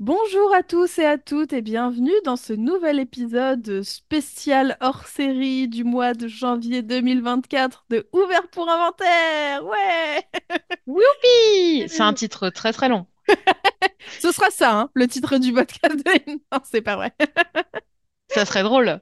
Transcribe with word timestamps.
Bonjour 0.00 0.54
à 0.54 0.62
tous 0.62 0.98
et 0.98 1.04
à 1.04 1.18
toutes 1.18 1.52
et 1.52 1.60
bienvenue 1.60 2.14
dans 2.24 2.36
ce 2.36 2.54
nouvel 2.54 2.98
épisode 2.98 3.82
spécial 3.82 4.78
hors 4.80 5.06
série 5.06 5.68
du 5.68 5.84
mois 5.84 6.14
de 6.14 6.26
janvier 6.26 6.80
2024 6.80 7.84
de 7.90 8.08
Ouvert 8.14 8.48
pour 8.48 8.70
Inventaire. 8.70 9.62
Ouais! 9.66 10.22
Youpi! 10.86 11.86
C'est 11.88 12.00
un 12.00 12.14
titre 12.14 12.48
très 12.48 12.72
très 12.72 12.88
long. 12.88 13.06
Ce 14.20 14.32
sera 14.32 14.50
ça, 14.50 14.72
hein, 14.74 14.90
le 14.94 15.06
titre 15.06 15.36
du 15.36 15.52
podcast. 15.52 15.94
de- 15.96 16.32
Non, 16.50 16.60
c'est 16.64 16.80
pas 16.80 16.96
vrai. 16.96 17.12
Ça 18.28 18.46
serait 18.46 18.62
drôle. 18.62 19.00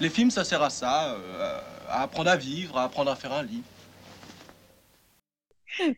Les 0.00 0.10
films, 0.10 0.30
ça 0.30 0.44
sert 0.44 0.62
à 0.62 0.70
ça, 0.70 1.14
euh, 1.14 1.60
à 1.88 2.02
apprendre 2.02 2.30
à 2.30 2.36
vivre, 2.36 2.76
à 2.78 2.84
apprendre 2.84 3.10
à 3.10 3.16
faire 3.16 3.32
un 3.32 3.42
lit. 3.42 3.62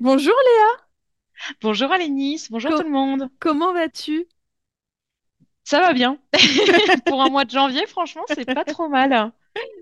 Bonjour 0.00 0.34
Léa, 0.44 0.84
Bonjour 1.62 1.92
Alénis, 1.92 2.48
bonjour 2.50 2.72
Co- 2.72 2.78
tout 2.78 2.82
le 2.82 2.90
monde. 2.90 3.30
comment 3.38 3.72
vas-tu? 3.72 4.26
Ça 5.64 5.80
va 5.80 5.92
bien. 5.92 6.18
Pour 7.06 7.22
un 7.22 7.28
mois 7.28 7.44
de 7.44 7.50
janvier, 7.50 7.86
franchement, 7.86 8.24
c'est 8.26 8.46
pas 8.46 8.64
trop 8.64 8.88
mal. 8.88 9.32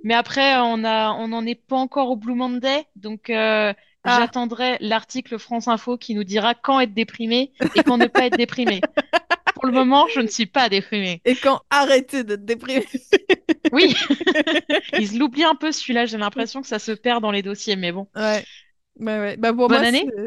Mais 0.04 0.14
après, 0.14 0.56
on 0.58 0.84
a, 0.84 1.12
on 1.12 1.28
n'en 1.28 1.46
est 1.46 1.54
pas 1.54 1.76
encore 1.76 2.10
au 2.10 2.16
Blue 2.16 2.34
Monday, 2.34 2.86
donc 2.96 3.30
euh, 3.30 3.72
Ah, 4.04 4.18
j'attendrai 4.18 4.78
l'article 4.80 5.38
France 5.38 5.68
Info 5.68 5.96
qui 5.98 6.14
nous 6.14 6.24
dira 6.24 6.54
quand 6.54 6.80
être 6.80 6.94
déprimé 6.94 7.52
et 7.74 7.82
quand 7.82 7.98
ne 7.98 8.06
pas 8.06 8.26
être 8.26 8.36
déprimé. 8.36 8.86
Le 9.66 9.72
moment, 9.72 10.06
je 10.08 10.20
ne 10.20 10.26
suis 10.26 10.46
pas 10.46 10.68
déprimée. 10.68 11.20
et 11.24 11.34
quand 11.34 11.60
arrêter 11.70 12.24
de 12.24 12.36
te 12.36 12.40
déprimer? 12.40 12.86
Oui, 13.72 13.96
ils 14.98 15.18
l'oublient 15.18 15.44
un 15.44 15.56
peu 15.56 15.72
celui-là, 15.72 16.06
j'ai 16.06 16.18
l'impression 16.18 16.62
que 16.62 16.68
ça 16.68 16.78
se 16.78 16.92
perd 16.92 17.20
dans 17.20 17.32
les 17.32 17.42
dossiers, 17.42 17.74
mais 17.74 17.90
bon. 17.90 18.06
Ouais, 18.14 18.44
bah 18.98 19.20
ouais. 19.20 19.36
Bah 19.36 19.52
pour 19.52 19.68
Bonne 19.68 19.80
moi, 19.80 19.88
année? 19.88 20.06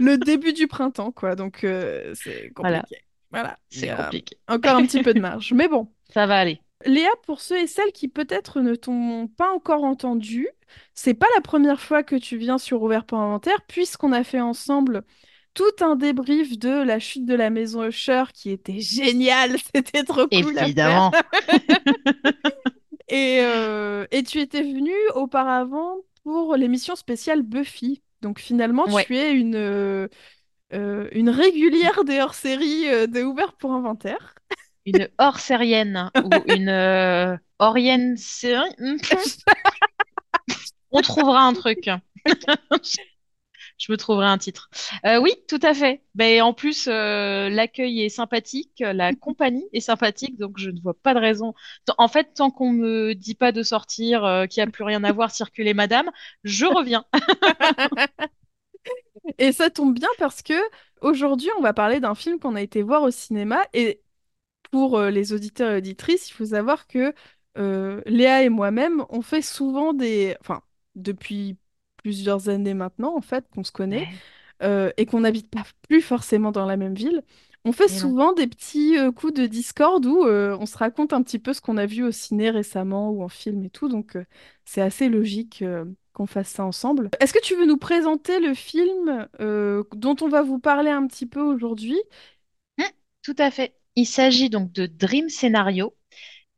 le 0.00 0.16
début 0.16 0.52
du 0.52 0.66
printemps, 0.66 1.10
quoi. 1.10 1.34
Donc 1.34 1.64
euh, 1.64 2.12
c'est 2.14 2.52
compliqué. 2.54 3.02
Voilà, 3.30 3.58
c'est 3.70 3.94
compliqué. 3.94 4.36
encore 4.46 4.76
un 4.76 4.86
petit 4.86 5.02
peu 5.02 5.14
de 5.14 5.20
marge. 5.20 5.52
Mais 5.52 5.68
bon. 5.68 5.88
Ça 6.12 6.26
va 6.26 6.38
aller. 6.38 6.60
Léa, 6.84 7.08
pour 7.26 7.40
ceux 7.40 7.58
et 7.58 7.66
celles 7.66 7.92
qui 7.92 8.08
peut-être 8.08 8.60
ne 8.60 8.74
t'ont 8.74 9.26
pas 9.26 9.52
encore 9.52 9.84
entendu, 9.84 10.48
c'est 10.94 11.14
pas 11.14 11.26
la 11.34 11.40
première 11.40 11.80
fois 11.80 12.02
que 12.02 12.16
tu 12.16 12.36
viens 12.36 12.58
sur 12.58 12.82
Ouvert 12.82 13.04
pour 13.04 13.18
Inventaire, 13.18 13.62
puisqu'on 13.66 14.12
a 14.12 14.22
fait 14.22 14.40
ensemble 14.40 15.02
tout 15.54 15.64
un 15.80 15.96
débrief 15.96 16.58
de 16.58 16.82
la 16.82 16.98
chute 16.98 17.26
de 17.26 17.34
la 17.34 17.50
maison 17.50 17.84
Usher 17.84 18.24
qui 18.32 18.50
était 18.50 18.80
génial, 18.80 19.56
c'était 19.74 20.04
trop 20.04 20.26
cool. 20.28 20.58
Évidemment. 20.58 21.12
Et, 23.08 23.38
euh, 23.40 24.06
et 24.10 24.22
tu 24.22 24.38
étais 24.40 24.62
venue 24.62 24.92
auparavant 25.14 25.96
pour 26.24 26.56
l'émission 26.56 26.94
spéciale 26.94 27.42
Buffy. 27.42 28.02
Donc 28.20 28.38
finalement, 28.38 28.84
Ouais. 28.86 29.04
tu 29.06 29.16
es 29.16 29.32
une, 29.32 29.54
euh, 29.54 30.08
euh, 30.74 31.08
une 31.12 31.30
régulière 31.30 32.04
des 32.04 32.20
hors-séries 32.20 33.08
de 33.08 33.22
Ouvert 33.22 33.54
pour 33.54 33.72
Inventaire. 33.72 34.34
Une 34.84 35.08
hors-sérienne 35.18 36.10
ou 36.22 36.30
une 36.52 36.68
euh, 36.68 37.36
orienne 37.58 38.16
série. 38.18 38.68
On 40.90 41.00
trouvera 41.00 41.46
un 41.46 41.54
truc. 41.54 41.88
Je 43.78 43.92
me 43.92 43.96
trouverai 43.96 44.26
un 44.26 44.38
titre. 44.38 44.68
Euh, 45.06 45.20
oui, 45.20 45.32
tout 45.48 45.60
à 45.62 45.72
fait. 45.72 46.02
Mais 46.16 46.40
en 46.40 46.52
plus, 46.52 46.88
euh, 46.88 47.48
l'accueil 47.48 48.02
est 48.02 48.08
sympathique, 48.08 48.80
la 48.80 49.12
compagnie 49.16 49.68
est 49.72 49.80
sympathique, 49.80 50.36
donc 50.36 50.58
je 50.58 50.70
ne 50.70 50.80
vois 50.80 50.94
pas 50.94 51.14
de 51.14 51.20
raison. 51.20 51.54
En 51.96 52.08
fait, 52.08 52.34
tant 52.34 52.50
qu'on 52.50 52.72
me 52.72 53.14
dit 53.14 53.36
pas 53.36 53.52
de 53.52 53.62
sortir, 53.62 54.24
euh, 54.24 54.46
qu'il 54.46 54.62
n'y 54.62 54.68
a 54.68 54.72
plus 54.72 54.82
rien 54.84 55.04
à 55.04 55.12
voir, 55.12 55.30
circuler 55.30 55.74
madame, 55.74 56.10
je 56.42 56.66
reviens. 56.66 57.04
Et 59.38 59.52
ça 59.52 59.70
tombe 59.70 59.94
bien 59.98 60.08
parce 60.18 60.42
que 60.42 60.54
aujourd'hui, 61.00 61.48
on 61.58 61.62
va 61.62 61.72
parler 61.72 62.00
d'un 62.00 62.14
film 62.14 62.38
qu'on 62.38 62.54
a 62.56 62.62
été 62.62 62.82
voir 62.82 63.02
au 63.02 63.10
cinéma. 63.10 63.64
Et 63.72 64.02
pour 64.70 65.00
les 65.02 65.32
auditeurs 65.32 65.72
et 65.72 65.76
auditrices, 65.78 66.30
il 66.30 66.32
faut 66.34 66.46
savoir 66.46 66.86
que 66.86 67.14
Léa 68.06 68.42
et 68.44 68.48
moi-même, 68.48 69.04
on 69.10 69.22
fait 69.22 69.42
souvent 69.42 69.92
des... 69.94 70.36
Enfin, 70.40 70.62
depuis 70.94 71.58
plusieurs 72.08 72.48
années 72.48 72.74
maintenant, 72.74 73.16
en 73.16 73.20
fait, 73.20 73.44
qu'on 73.54 73.64
se 73.64 73.72
connaît, 73.72 74.08
Ouais, 74.08 74.22
euh, 74.62 74.90
et 74.96 75.06
qu'on 75.06 75.20
n'habite 75.20 75.50
pas 75.50 75.64
plus 75.88 76.02
forcément 76.02 76.52
dans 76.52 76.66
la 76.66 76.76
même 76.76 76.94
ville, 76.94 77.22
on 77.64 77.72
fait 77.72 77.88
non. 77.88 77.88
souvent 77.88 78.32
des 78.32 78.46
petits 78.46 78.98
euh, 78.98 79.12
coups 79.12 79.34
de 79.34 79.46
Discord 79.46 80.04
où 80.06 80.24
euh, 80.26 80.56
on 80.60 80.66
se 80.66 80.78
raconte 80.78 81.12
un 81.12 81.22
petit 81.22 81.38
peu 81.38 81.52
ce 81.54 81.60
qu'on 81.60 81.76
a 81.78 81.86
vu 81.86 82.04
au 82.04 82.12
ciné 82.12 82.50
récemment 82.50 83.10
ou 83.10 83.22
en 83.24 83.28
film 83.28 83.64
et 83.64 83.70
tout. 83.70 83.88
Donc, 83.88 84.16
euh, 84.16 84.24
c'est 84.64 84.82
assez 84.82 85.08
logique 85.08 85.62
euh, 85.62 85.84
qu'on 86.14 86.26
fasse 86.26 86.48
ça 86.50 86.64
ensemble. 86.64 87.12
Est-ce 87.20 87.32
que 87.32 87.40
tu 87.42 87.56
veux 87.56 87.66
nous 87.66 87.78
présenter 87.78 88.38
le 88.40 88.54
film 88.54 89.28
euh, 89.40 89.82
dont 89.94 90.16
on 90.20 90.28
va 90.28 90.42
vous 90.42 90.58
parler 90.58 90.90
un 90.90 91.06
petit 91.06 91.26
peu 91.26 91.40
aujourd'hui? 91.40 91.96
Hmm, 92.78 92.84
tout 93.22 93.34
à 93.38 93.50
fait. 93.50 93.76
Il 93.96 94.06
s'agit 94.06 94.50
donc 94.50 94.72
de 94.72 94.86
Dream 94.86 95.28
Scenario, 95.28 95.96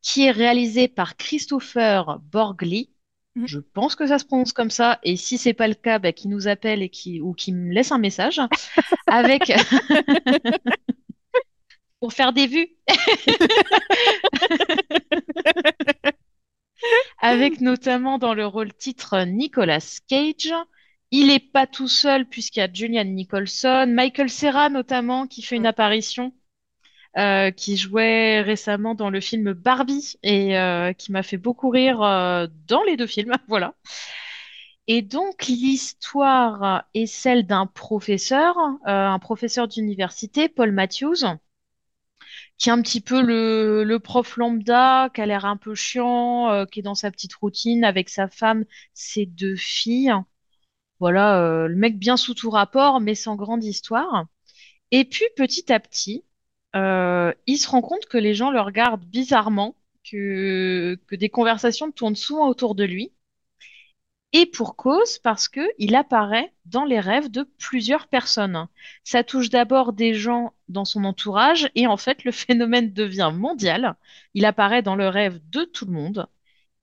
qui 0.02 0.24
est 0.24 0.30
réalisé 0.32 0.88
par 0.88 1.16
Christopher 1.16 2.20
Borgli. 2.20 2.90
Mhm. 3.36 3.46
Je 3.46 3.58
pense 3.60 3.94
que 3.94 4.06
ça 4.06 4.18
se 4.18 4.24
prononce 4.24 4.52
comme 4.52 4.70
ça, 4.70 4.98
et 5.04 5.16
si 5.16 5.38
c'est 5.38 5.54
pas 5.54 5.68
le 5.68 5.74
cas, 5.74 5.98
bah, 5.98 6.12
qui 6.12 6.28
nous 6.28 6.48
appelle 6.48 6.82
et 6.82 6.88
qui 6.88 7.20
ou 7.20 7.32
qui 7.32 7.52
me 7.52 7.72
laisse 7.72 7.92
un 7.92 7.98
message 7.98 8.40
avec 9.06 9.52
pour 12.00 12.12
faire 12.12 12.32
des 12.32 12.46
vues, 12.46 12.68
avec 17.20 17.60
notamment 17.60 18.18
dans 18.18 18.34
le 18.34 18.46
rôle 18.46 18.72
titre 18.74 19.24
Nicolas 19.24 20.00
Cage. 20.08 20.52
Il 21.10 21.30
est 21.30 21.52
pas 21.52 21.66
tout 21.66 21.88
seul 21.88 22.26
puisqu'il 22.26 22.60
y 22.60 22.62
a 22.62 22.72
Julian 22.72 23.04
Nicholson, 23.04 23.86
Michael 23.88 24.30
Cera 24.30 24.68
notamment 24.70 25.26
qui 25.26 25.42
fait 25.42 25.56
une 25.56 25.66
apparition, 25.66 26.32
euh, 27.18 27.50
qui 27.50 27.76
jouait 27.76 28.40
récemment 28.40 28.94
dans 28.94 29.10
le 29.10 29.20
film 29.20 29.52
Barbie 29.52 30.14
et 30.22 30.56
euh, 30.56 30.92
qui 30.92 31.10
m'a 31.10 31.24
fait 31.24 31.38
beaucoup 31.38 31.68
rire 31.68 32.00
euh, 32.02 32.46
dans 32.68 32.84
les 32.84 32.96
deux 32.96 33.08
films. 33.08 33.32
Voilà. 33.48 33.74
Et 34.86 35.02
donc, 35.02 35.46
l'histoire 35.46 36.84
est 36.94 37.06
celle 37.06 37.46
d'un 37.46 37.66
professeur, 37.66 38.56
un 38.84 39.18
professeur 39.18 39.68
d'université, 39.68 40.48
Paul 40.48 40.72
Matthews, 40.72 41.24
qui 42.58 42.68
est 42.68 42.72
un 42.72 42.82
petit 42.82 43.00
peu 43.00 43.20
le, 43.22 43.98
prof 43.98 44.36
lambda, 44.36 45.10
qui 45.14 45.20
a 45.20 45.26
l'air 45.26 45.44
un 45.44 45.56
peu 45.56 45.74
chiant, 45.74 46.66
qui 46.70 46.80
est 46.80 46.82
dans 46.82 46.94
sa 46.94 47.10
petite 47.10 47.34
routine 47.34 47.84
avec 47.84 48.08
sa 48.08 48.28
femme, 48.28 48.64
ses 48.94 49.26
deux 49.26 49.56
filles. 49.56 50.12
Voilà, 51.00 51.66
le 51.68 51.76
mec 51.76 51.98
bien 51.98 52.16
sous 52.16 52.34
tout 52.34 52.50
rapport, 52.50 53.00
mais 53.00 53.14
sans 53.14 53.36
grande 53.36 53.64
histoire. 53.64 54.26
Et 54.90 55.04
puis, 55.04 55.26
petit 55.36 55.72
à 55.72 55.80
petit, 55.80 56.24
euh, 56.76 57.32
il 57.46 57.56
se 57.58 57.68
rend 57.68 57.82
compte 57.82 58.06
que 58.06 58.18
les 58.18 58.34
gens 58.34 58.50
le 58.50 58.60
regardent 58.60 59.04
bizarrement, 59.04 59.76
que, 60.10 60.98
des 61.10 61.28
conversations 61.28 61.90
tournent 61.92 62.16
souvent 62.16 62.48
autour 62.48 62.74
de 62.74 62.84
lui. 62.84 63.12
Et 64.32 64.46
pour 64.46 64.76
cause, 64.76 65.18
parce 65.18 65.48
que 65.48 65.60
il 65.78 65.96
apparaît 65.96 66.52
dans 66.64 66.84
les 66.84 67.00
rêves 67.00 67.30
de 67.30 67.42
plusieurs 67.58 68.06
personnes. 68.06 68.68
Ça 69.02 69.24
touche 69.24 69.50
d'abord 69.50 69.92
des 69.92 70.14
gens 70.14 70.54
dans 70.68 70.84
son 70.84 71.04
entourage, 71.04 71.68
et 71.74 71.86
en 71.88 71.96
fait, 71.96 72.22
le 72.24 72.30
phénomène 72.32 72.92
devient 72.92 73.32
mondial. 73.34 73.96
Il 74.34 74.44
apparaît 74.44 74.82
dans 74.82 74.94
le 74.96 75.08
rêve 75.08 75.40
de 75.50 75.64
tout 75.64 75.84
le 75.86 75.92
monde. 75.92 76.28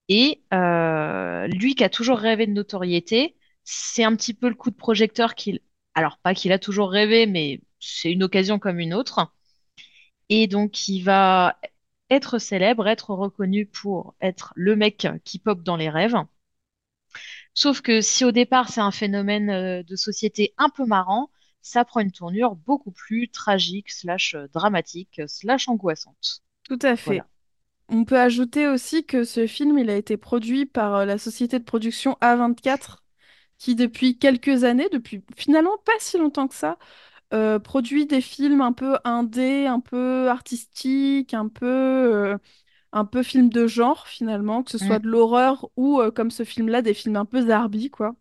Et 0.10 0.44
euh, 0.54 1.48
lui 1.48 1.76
qui 1.76 1.84
a 1.84 1.90
toujours 1.90 2.18
rêvé 2.20 2.48
de 2.48 2.54
notoriété, 2.54 3.36
c'est 3.64 4.04
un 4.04 4.16
petit 4.16 4.34
peu 4.34 4.50
le 4.50 4.56
coup 4.56 4.72
de 4.72 4.76
projecteur 4.76 5.36
qu'il... 5.36 5.60
Alors, 5.96 6.18
pas 6.20 6.34
qu'il 6.34 6.52
a 6.52 6.60
toujours 6.60 6.92
rêvé, 6.92 7.26
mais 7.28 7.62
c'est 7.80 8.12
une 8.12 8.24
occasion 8.24 8.60
comme 8.60 8.80
une 8.80 8.94
autre. 8.94 9.32
Et 10.30 10.48
donc, 10.48 10.88
il 10.88 11.02
va 11.02 11.58
être 12.10 12.40
célèbre, 12.40 12.88
être 12.88 13.12
reconnu 13.12 13.66
pour 13.66 14.16
être 14.22 14.54
le 14.56 14.76
mec 14.76 15.08
qui 15.24 15.40
pop 15.40 15.62
dans 15.64 15.76
les 15.76 15.90
rêves. 15.90 16.16
Sauf 17.54 17.82
que 17.82 18.02
si 18.02 18.24
au 18.24 18.32
départ 18.32 18.70
c'est 18.70 18.82
un 18.82 18.92
phénomène 18.92 19.50
euh, 19.50 19.84
de 19.84 19.96
société 19.96 20.54
un 20.58 20.70
peu 20.70 20.86
marrant, 20.86 21.32
ça 21.62 21.84
prend 21.86 22.02
une 22.02 22.12
tournure 22.12 22.56
beaucoup 22.56 22.92
plus 22.92 23.30
tragique, 23.30 23.90
slash 23.92 24.36
euh, 24.36 24.48
dramatique, 24.54 25.22
slash 25.28 25.68
angoissante. 25.68 26.44
Tout 26.64 26.80
à 26.82 26.96
fait. 26.96 27.16
Voilà. 27.16 27.28
On 27.90 28.06
peut 28.06 28.20
ajouter 28.20 28.68
aussi 28.68 29.06
que 29.06 29.24
ce 29.24 29.48
film, 29.48 29.78
il 29.78 29.90
a 29.90 29.96
été 29.96 30.18
produit 30.18 30.66
par 30.66 30.96
euh, 30.96 31.06
la 31.06 31.18
société 31.18 31.58
de 31.60 31.64
production 31.64 32.18
A24, 32.22 32.98
qui 33.58 33.76
depuis 33.76 34.18
quelques 34.20 34.64
années, 34.64 34.90
depuis 34.92 35.24
finalement 35.36 35.78
pas 35.86 35.94
si 36.00 36.18
longtemps 36.18 36.48
que 36.48 36.56
ça, 36.56 36.78
euh, 37.34 37.60
produit 37.60 38.06
des 38.08 38.22
films 38.22 38.62
un 38.62 38.74
peu 38.74 38.98
indé, 39.04 39.66
un 39.68 39.80
peu 39.80 40.30
artistiques, 40.30 41.34
un 41.34 41.48
peu, 41.50 41.66
euh, 41.68 42.38
un 42.94 43.06
peu 43.06 43.24
film 43.24 43.50
de 43.50 43.68
genre 43.68 44.08
finalement, 44.08 44.64
que 44.64 44.72
ce 44.72 44.78
soit 44.80 45.00
Mm. 45.00 45.02
de 45.02 45.08
l'horreur 45.10 45.70
ou 45.78 46.02
euh, 46.02 46.12
comme 46.12 46.32
ce 46.32 46.44
film-là, 46.46 46.82
des 46.84 46.94
films 46.96 47.18
un 47.18 47.26
peu 47.26 47.42
zarbi, 47.48 47.90
quoi. 47.92 48.16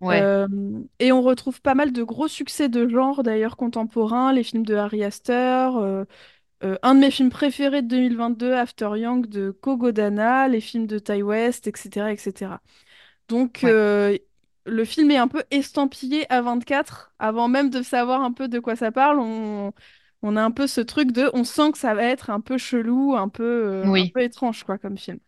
Ouais, 0.00 0.28
Euh, 0.28 0.46
et 1.00 1.12
on 1.12 1.22
retrouve 1.22 1.60
pas 1.62 1.74
mal 1.74 1.92
de 1.92 2.02
gros 2.02 2.28
succès 2.28 2.68
de 2.70 2.88
genre 2.88 3.22
d'ailleurs 3.22 3.56
contemporains, 3.56 4.32
les 4.32 4.42
films 4.44 4.64
de 4.64 4.74
Harry 4.74 5.04
Astor, 5.04 6.06
un 6.82 6.94
de 6.94 7.00
mes 7.00 7.10
films 7.10 7.30
préférés 7.30 7.82
de 7.82 7.88
2022, 7.88 8.54
After 8.54 8.90
Yang 8.96 9.28
de 9.28 9.50
Kogo 9.50 9.92
Dana, 9.92 10.48
les 10.48 10.60
films 10.60 10.86
de 10.86 10.98
Ty 10.98 11.22
West, 11.22 11.66
etc., 11.68 12.12
etc. 12.12 12.60
Donc, 13.28 13.62
ouais. 13.62 13.74
Le 14.68 14.84
film 14.84 15.10
est 15.10 15.16
un 15.16 15.28
peu 15.28 15.44
estampillé 15.50 16.30
à 16.32 16.42
24. 16.42 17.12
Avant 17.18 17.48
même 17.48 17.70
de 17.70 17.82
savoir 17.82 18.22
un 18.22 18.32
peu 18.32 18.48
de 18.48 18.58
quoi 18.60 18.76
ça 18.76 18.92
parle, 18.92 19.18
on, 19.20 19.72
on 20.22 20.36
a 20.36 20.42
un 20.42 20.50
peu 20.50 20.66
ce 20.66 20.80
truc 20.80 21.12
de... 21.12 21.30
On 21.34 21.44
sent 21.44 21.72
que 21.72 21.78
ça 21.78 21.94
va 21.94 22.04
être 22.04 22.30
un 22.30 22.40
peu 22.40 22.58
chelou, 22.58 23.14
un 23.16 23.28
peu, 23.28 23.44
euh, 23.44 23.96
un 23.96 24.06
peu 24.08 24.22
étrange, 24.22 24.64
quoi, 24.64 24.78
comme 24.78 24.98
film. 24.98 25.18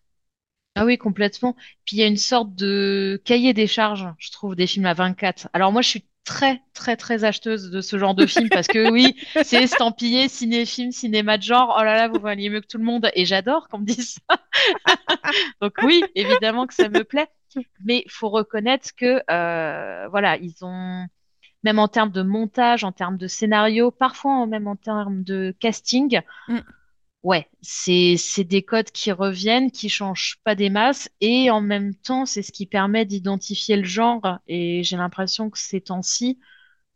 Ah 0.77 0.85
oui, 0.85 0.99
complètement. 0.99 1.55
Puis 1.85 1.97
il 1.97 2.01
y 2.01 2.03
a 2.03 2.07
une 2.07 2.17
sorte 2.17 2.55
de 2.55 3.21
cahier 3.25 3.53
des 3.55 3.67
charges, 3.67 4.09
je 4.19 4.31
trouve, 4.31 4.55
des 4.55 4.67
films 4.67 4.87
à 4.87 4.95
24. 4.95 5.49
Alors 5.53 5.73
moi, 5.73 5.83
je 5.83 5.89
suis 5.89 6.07
très, 6.25 6.63
très, 6.75 6.97
très 6.97 7.25
acheteuse 7.25 7.71
de 7.71 7.81
ce 7.81 7.99
genre 7.99 8.15
de 8.15 8.25
film 8.27 8.49
parce 8.49 8.69
que 8.69 8.91
oui, 8.91 9.17
c'est 9.43 9.63
estampillé 9.63 10.29
ciné-film, 10.29 10.93
cinéma 10.93 11.39
de 11.39 11.43
genre. 11.43 11.77
Oh 11.79 11.83
là 11.83 11.97
là, 11.97 12.09
vous 12.09 12.21
voyez 12.21 12.49
mieux 12.51 12.61
que 12.61 12.67
tout 12.67 12.79
le 12.79 12.85
monde. 12.85 13.11
Et 13.15 13.25
j'adore 13.27 13.69
qu'on 13.69 13.79
me 13.79 13.85
dise 13.87 14.19
ça. 14.29 14.39
Donc 15.61 15.75
oui, 15.83 16.05
évidemment 16.15 16.67
que 16.67 16.75
ça 16.75 16.89
me 16.89 17.05
plaît. 17.05 17.29
Mais 17.85 18.05
faut 18.09 18.29
reconnaître 18.31 18.95
que, 18.97 19.23
euh, 19.31 20.09
voilà, 20.09 20.37
ils 20.37 20.65
ont, 20.65 21.07
même 21.65 21.79
en 21.79 21.89
termes 21.89 22.13
de 22.13 22.23
montage, 22.23 22.85
en 22.85 22.93
termes 22.93 23.19
de 23.19 23.29
scénario, 23.29 23.91
parfois 23.91 24.47
même 24.47 24.69
en 24.69 24.77
termes 24.77 25.25
de 25.25 25.55
casting, 25.61 26.21
Mm. 26.49 26.61
Ouais, 27.23 27.49
c'est 27.61 28.17
c'est 28.17 28.45
des 28.45 28.63
codes 28.63 28.91
qui 28.91 29.13
reviennent, 29.13 29.71
qui 29.71 29.91
changent 29.91 30.39
pas 30.43 30.55
des 30.55 30.71
masses, 30.71 31.11
et 31.21 31.51
en 31.51 31.61
même 31.61 31.95
temps, 31.95 32.25
c'est 32.27 32.43
ce 32.43 32.51
qui 32.53 32.67
permet 32.67 33.05
d'identifier 33.05 33.77
le 33.77 33.85
genre. 33.85 34.39
Et 34.49 34.83
j'ai 34.85 34.97
l'impression 34.97 35.51
que 35.51 35.59
ces 35.59 35.83
temps-ci, 35.83 36.39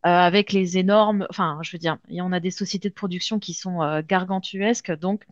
euh, 0.06 0.10
avec 0.10 0.52
les 0.52 0.78
énormes, 0.78 1.26
enfin, 1.30 1.58
je 1.62 1.72
veux 1.72 1.78
dire, 1.78 1.98
et 2.08 2.22
on 2.22 2.32
a 2.32 2.40
des 2.40 2.50
sociétés 2.52 2.88
de 2.90 2.94
production 2.94 3.38
qui 3.38 3.54
sont 3.54 3.82
euh, 3.82 4.02
gargantuesques, 4.06 4.92
donc 4.92 5.26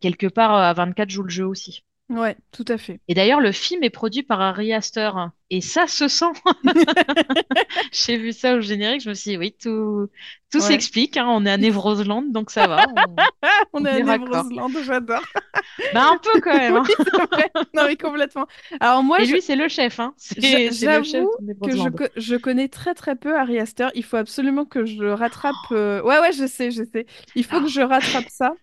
quelque 0.00 0.26
part, 0.26 0.52
à 0.54 0.72
24 0.72 1.10
joue 1.10 1.22
le 1.22 1.28
jeu 1.30 1.46
aussi. 1.46 1.84
Ouais, 2.10 2.36
tout 2.52 2.64
à 2.68 2.78
fait. 2.78 3.00
Et 3.08 3.14
d'ailleurs, 3.14 3.40
le 3.40 3.52
film 3.52 3.82
est 3.84 3.90
produit 3.90 4.22
par 4.22 4.40
Ari 4.40 4.72
Aster, 4.72 5.10
et 5.50 5.60
ça 5.60 5.86
se 5.86 6.08
sent. 6.08 6.24
J'ai 7.92 8.16
vu 8.16 8.32
ça 8.32 8.54
au 8.56 8.60
générique, 8.62 9.02
je 9.02 9.10
me 9.10 9.14
suis 9.14 9.32
dit, 9.32 9.36
oui, 9.36 9.52
tout 9.60 10.08
tout 10.50 10.58
Ouais. 10.58 10.64
s'explique, 10.64 11.18
hein, 11.18 11.26
on 11.28 11.44
est 11.44 11.50
à 11.50 11.58
Névroseland, 11.58 12.22
donc 12.22 12.50
ça 12.50 12.66
va, 12.66 12.86
on, 13.74 13.80
On 13.80 13.82
on 13.82 13.84
est 13.84 13.90
à 13.90 13.98
est. 13.98 14.02
Névrosland, 14.04 14.72
j'adore. 14.84 15.22
Bah 15.94 16.10
un 16.12 16.18
peu 16.18 16.40
quand 16.40 16.56
même. 16.56 16.76
hein. 16.76 16.84
Oui, 16.86 17.04
vrai. 17.30 17.50
Non, 17.74 17.84
mais 17.86 17.96
complètement. 17.96 18.46
Alors 18.80 19.02
moi, 19.02 19.20
Et 19.20 19.26
je- 19.26 19.34
lui, 19.34 19.42
c'est 19.42 19.56
le 19.56 19.68
chef, 19.68 20.00
hein. 20.00 20.14
j'avoue 20.38 21.30
que 21.62 21.76
je, 21.76 21.88
co- 21.90 22.04
je 22.16 22.36
connais 22.36 22.68
très 22.68 22.94
très 22.94 23.16
peu 23.16 23.36
Ari 23.38 23.58
Aster. 23.58 23.88
Il 23.94 24.04
faut 24.04 24.16
absolument 24.16 24.64
que 24.64 24.84
je 24.86 25.04
rattrape... 25.04 25.54
euh, 25.72 26.02
Ouais, 26.02 26.18
ouais, 26.20 26.32
je 26.32 26.46
sais, 26.46 26.70
je 26.70 26.82
sais. 26.84 27.06
Il 27.34 27.44
faut 27.44 27.60
que 27.60 27.68
je 27.68 27.80
rattrape 27.80 28.28
ça. 28.28 28.54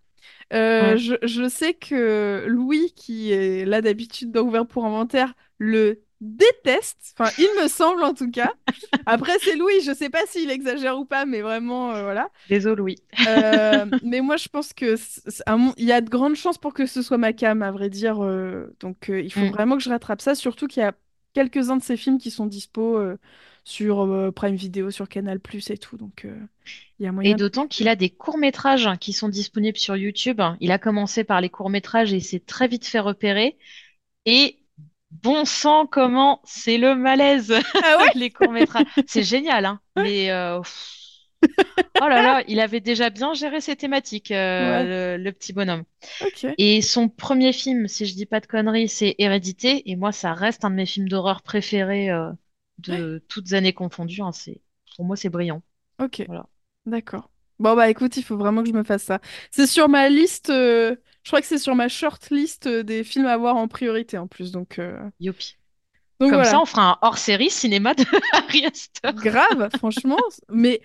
Euh, 0.54 0.92
Ouais. 0.94 0.98
je, 0.98 1.16
je 1.24 1.50
sais 1.50 1.74
que 1.74 2.46
Louis, 2.48 2.94
qui 2.96 3.32
est 3.32 3.66
là 3.66 3.82
d'habitude 3.82 4.32
dans 4.32 4.42
Ouvert 4.44 4.68
pour 4.68 4.86
Inventaire, 4.86 5.34
le 5.58 6.02
déteste. 6.22 7.14
Enfin, 7.18 7.32
il 7.38 7.50
me 7.62 7.68
semble 7.68 8.04
en 8.04 8.14
tout 8.14 8.30
cas. 8.32 8.54
Après, 9.06 9.34
c'est 9.44 9.56
Louis, 9.56 9.82
je 9.84 9.94
sais 9.94 10.10
pas 10.10 10.26
s'il 10.28 10.50
exagère 10.52 10.98
ou 10.98 11.06
pas, 11.06 11.26
mais 11.26 11.42
vraiment, 11.42 11.94
euh, 11.94 12.04
voilà. 12.04 12.30
Désolé, 12.48 12.82
oui. 12.82 12.96
Euh, 13.28 13.86
mais 14.02 14.22
moi, 14.22 14.38
je 14.38 14.48
pense 14.50 14.74
que 14.74 14.96
c- 14.96 15.22
c- 15.28 15.44
à 15.46 15.58
mon- 15.58 15.74
il 15.78 15.86
y 15.86 15.92
a 15.92 16.02
de 16.02 16.10
grandes 16.10 16.36
chances 16.36 16.58
pour 16.58 16.74
que 16.74 16.86
ce 16.86 17.02
soit 17.02 17.18
ma 17.18 17.34
cam, 17.34 17.62
à 17.62 17.72
vrai 17.72 17.90
dire. 17.90 18.18
donc, 18.80 19.06
il 19.10 19.32
faut 19.32 19.46
Mm. 19.46 19.50
vraiment 19.52 19.78
que 19.78 19.84
je 19.84 19.90
rattrape 19.90 20.22
ça. 20.22 20.36
Surtout 20.36 20.68
qu'il 20.68 20.82
y 20.82 20.86
a 20.86 20.94
quelques-uns 21.34 21.78
de 21.78 21.84
ces 21.84 21.98
films 21.98 22.18
qui 22.18 22.32
sont 22.32 22.46
dispo 22.46 23.00
sur 23.66 24.02
euh, 24.02 24.32
Prime 24.32 24.56
Video, 24.56 24.92
sur 24.92 25.10
Canal+, 25.10 25.40
et 25.70 25.78
tout. 25.80 25.98
Donc, 25.98 26.26
euh, 26.26 26.40
il 27.00 27.06
y 27.06 27.08
a 27.10 27.12
Et 27.24 27.34
moyen 27.34 27.38
de... 27.40 27.44
d'autant 27.44 27.68
qu'il 27.68 27.88
a 27.88 27.96
des 27.96 28.10
courts-métrages 28.10 28.90
qui 29.00 29.12
sont 29.14 29.30
disponibles 29.30 29.78
sur 29.78 29.96
YouTube. 29.96 30.42
Il 30.60 30.72
a 30.72 30.80
commencé 30.80 31.24
par 31.24 31.42
les 31.42 31.50
courts-métrages 31.50 32.14
et 32.14 32.20
s'est 32.20 32.40
très 32.40 32.68
vite 32.68 32.86
fait 32.86 33.00
repérer. 33.00 33.58
Et 34.26 34.60
bon 35.12 35.46
sang, 35.46 35.88
comment 35.88 36.42
c'est 36.46 36.78
le 36.80 36.96
malaise, 36.96 37.54
Ah 37.82 37.98
ouais? 38.00 38.12
les 38.14 38.32
courts-métrages. 38.32 38.86
C'est 39.06 39.24
génial, 39.24 39.66
hein. 39.66 39.82
Mais 39.98 40.32
euh, 40.32 40.62
oh 42.00 42.08
là 42.08 42.22
là, 42.22 42.44
il 42.48 42.60
avait 42.60 42.82
déjà 42.82 43.10
bien 43.10 43.34
géré 43.34 43.62
ses 43.62 43.76
thématiques, 43.76 44.30
Ouais, 44.60 44.86
le, 44.86 45.18
le 45.18 45.32
petit 45.32 45.54
bonhomme. 45.54 45.84
Et 46.58 46.82
son 46.82 47.10
premier 47.10 47.54
film, 47.54 47.88
si 47.88 48.06
je 48.06 48.16
dis 48.16 48.26
pas 48.26 48.40
de 48.42 48.48
conneries, 48.48 48.90
c'est 48.90 49.16
Hérédité. 49.20 49.90
Et 49.92 49.96
moi, 49.96 50.12
ça 50.12 50.34
reste 50.34 50.66
un 50.66 50.70
de 50.72 50.76
mes 50.76 50.86
films 50.86 51.10
d'horreur 51.10 51.42
préférés 51.44 52.10
euh, 52.12 52.32
de 52.80 53.24
toutes 53.30 53.54
années 53.54 53.74
confondues. 53.74 54.22
hein. 54.22 54.32
C'est, 54.32 54.62
pour 54.96 55.06
moi, 55.06 55.16
c'est 55.16 55.30
brillant. 55.30 55.62
Ok, 56.00 56.22
Voilà. 56.28 56.48
d'accord. 56.86 57.32
Bon, 57.60 57.76
bah 57.76 57.90
écoute, 57.90 58.18
il 58.18 58.24
faut 58.24 58.38
vraiment 58.38 58.64
que 58.64 58.70
je 58.70 58.74
me 58.74 58.84
fasse 58.84 59.04
ça. 59.04 59.22
C'est 59.52 59.68
sur 59.68 59.88
ma 59.88 60.10
liste, 60.10 60.50
euh, 60.50 60.96
je 61.24 61.30
crois 61.30 61.40
que 61.42 61.48
c'est 61.48 61.58
sur 61.58 61.74
ma 61.76 61.88
short 61.88 62.30
list 62.30 62.68
euh, 62.68 62.84
des 62.84 63.04
films 63.04 63.28
à 63.28 63.38
voir 63.38 63.56
en 63.56 63.68
priorité 63.70 64.18
en 64.18 64.28
plus. 64.28 64.52
Donc, 64.52 64.78
euh, 64.80 65.00
Youpi. 65.20 65.58
donc 66.20 66.30
Comme 66.30 66.38
voilà. 66.38 66.52
ça, 66.52 66.60
on 66.62 66.66
fera 66.66 66.92
un 66.94 66.98
hors-série 67.02 67.50
cinéma 67.50 67.94
de 67.94 68.06
Harry 68.34 68.66
Astor. 68.66 69.14
Grave, 69.14 69.70
franchement. 69.78 70.18
Mais 70.50 70.82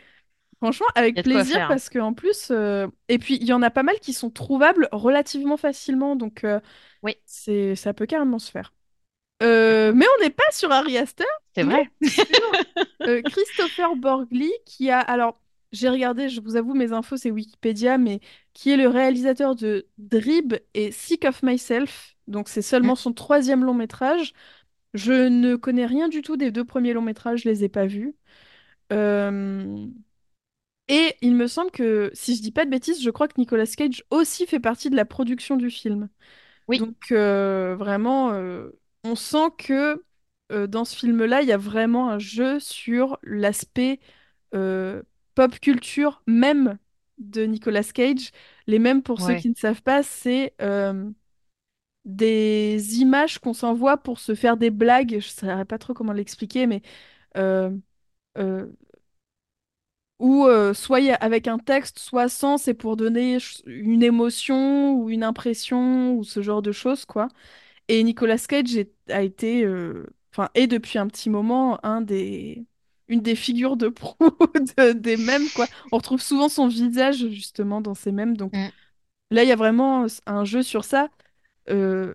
franchement, 0.58 0.86
avec 0.94 1.22
plaisir 1.22 1.54
faire. 1.56 1.68
parce 1.68 1.90
qu'en 1.90 2.14
plus. 2.14 2.48
euh, 2.50 2.88
Et 3.08 3.18
puis, 3.18 3.36
il 3.36 3.44
y 3.46 3.52
en 3.52 3.62
a 3.62 3.70
pas 3.70 3.82
mal 3.82 3.98
qui 4.00 4.12
sont 4.12 4.30
trouvables 4.30 4.88
relativement 4.92 5.56
facilement. 5.56 6.16
Donc, 6.16 6.44
Oui, 7.02 7.16
c'est... 7.26 7.76
ça 7.76 7.94
peut 7.94 8.06
carrément 8.06 8.38
se 8.38 8.50
faire. 8.50 8.72
Euh, 9.42 9.92
mais 9.94 10.06
on 10.18 10.22
n'est 10.22 10.30
pas 10.30 10.42
sur 10.52 10.70
Harry 10.70 10.98
Astor, 10.98 11.26
c'est 11.54 11.62
vrai. 11.64 11.90
euh, 13.06 13.22
Christopher 13.22 13.96
Borgli 13.96 14.50
qui 14.66 14.90
a. 14.90 15.00
Alors, 15.00 15.40
j'ai 15.72 15.88
regardé, 15.88 16.28
je 16.28 16.40
vous 16.40 16.56
avoue, 16.56 16.74
mes 16.74 16.92
infos, 16.92 17.16
c'est 17.16 17.30
Wikipédia, 17.30 17.98
mais 17.98 18.20
qui 18.54 18.70
est 18.70 18.76
le 18.76 18.88
réalisateur 18.88 19.54
de 19.54 19.86
Drib 19.98 20.54
et 20.74 20.90
Sick 20.92 21.24
of 21.24 21.42
Myself. 21.42 22.16
Donc, 22.26 22.48
c'est 22.48 22.62
seulement 22.62 22.96
son 22.96 23.12
troisième 23.12 23.64
long 23.64 23.74
métrage. 23.74 24.32
Je 24.94 25.28
ne 25.28 25.56
connais 25.56 25.86
rien 25.86 26.08
du 26.08 26.22
tout 26.22 26.36
des 26.36 26.50
deux 26.52 26.64
premiers 26.64 26.92
longs 26.94 27.02
métrages, 27.02 27.42
je 27.42 27.48
les 27.48 27.64
ai 27.64 27.68
pas 27.68 27.86
vus. 27.86 28.16
Euh, 28.92 29.86
Et 30.88 31.14
il 31.22 31.36
me 31.36 31.46
semble 31.46 31.70
que, 31.70 32.10
si 32.14 32.36
je 32.36 32.42
dis 32.42 32.50
pas 32.52 32.64
de 32.64 32.70
bêtises, 32.70 33.02
je 33.02 33.10
crois 33.10 33.28
que 33.28 33.34
Nicolas 33.38 33.66
Cage 33.66 34.04
aussi 34.10 34.46
fait 34.46 34.60
partie 34.60 34.90
de 34.90 34.96
la 34.96 35.04
production 35.04 35.56
du 35.56 35.70
film. 35.70 36.08
Oui, 36.68 36.78
Donc 36.78 37.12
vraiment, 37.12 38.32
on 39.04 39.14
sent 39.16 39.50
que 39.58 40.04
euh, 40.52 40.66
dans 40.66 40.84
ce 40.84 40.96
film-là, 40.96 41.42
il 41.42 41.48
y 41.48 41.52
a 41.52 41.56
vraiment 41.56 42.10
un 42.10 42.18
jeu 42.18 42.60
sur 42.60 43.18
l'aspect 43.22 44.00
euh, 44.54 45.02
pop 45.34 45.58
culture 45.60 46.22
même 46.26 46.78
de 47.18 47.44
Nicolas 47.44 47.84
Cage. 47.84 48.32
Les 48.66 48.78
mêmes, 48.78 49.02
pour 49.02 49.20
ceux 49.22 49.34
qui 49.34 49.48
ne 49.50 49.54
savent 49.54 49.82
pas, 49.82 50.02
c'est 50.02 50.54
euh, 50.62 51.10
des 52.04 52.98
images 53.00 53.38
qu'on 53.38 53.54
s'envoie 53.54 53.98
pour 53.98 54.20
se 54.20 54.34
faire 54.34 54.56
des 54.56 54.70
blagues. 54.70 55.10
Je 55.12 55.16
ne 55.16 55.20
saurais 55.22 55.64
pas 55.64 55.78
trop 55.78 55.94
comment 55.94 56.12
l'expliquer, 56.12 56.66
mais 56.66 56.82
ou 60.18 60.46
euh, 60.46 60.74
soit 60.74 60.98
avec 61.20 61.48
un 61.48 61.58
texte, 61.58 61.98
soit 61.98 62.28
sans, 62.28 62.58
c'est 62.58 62.74
pour 62.74 62.96
donner 62.96 63.38
une 63.66 64.02
émotion 64.02 64.94
ou 64.94 65.08
une 65.10 65.24
impression 65.24 66.14
ou 66.14 66.24
ce 66.24 66.42
genre 66.42 66.60
de 66.62 66.72
choses, 66.72 67.04
quoi. 67.06 67.28
Et 67.90 68.04
Nicolas 68.04 68.38
Cage 68.38 68.76
est- 68.76 68.92
a 69.10 69.22
été, 69.22 69.64
euh, 69.64 70.06
enfin, 70.32 70.50
est 70.54 70.68
depuis 70.68 70.98
un 70.98 71.08
petit 71.08 71.30
moment 71.30 71.84
un 71.84 72.00
des, 72.02 72.64
une 73.08 73.20
des 73.22 73.36
figures 73.36 73.76
de 73.76 73.88
proue 73.88 74.16
de- 74.78 74.92
des 74.92 75.16
mèmes, 75.16 75.50
quoi. 75.50 75.68
On 75.92 75.98
retrouve 75.98 76.22
souvent 76.22 76.48
son 76.48 76.68
visage, 76.68 77.28
justement, 77.30 77.80
dans 77.80 77.94
ces 77.94 78.12
mèmes. 78.12 78.36
Donc 78.36 78.54
Mm. 78.54 78.70
là, 79.30 79.42
il 79.44 79.48
y 79.48 79.52
a 79.52 79.56
vraiment 79.56 80.06
un 80.26 80.44
jeu 80.44 80.62
sur 80.62 80.84
ça 80.84 81.10
euh, 81.70 82.14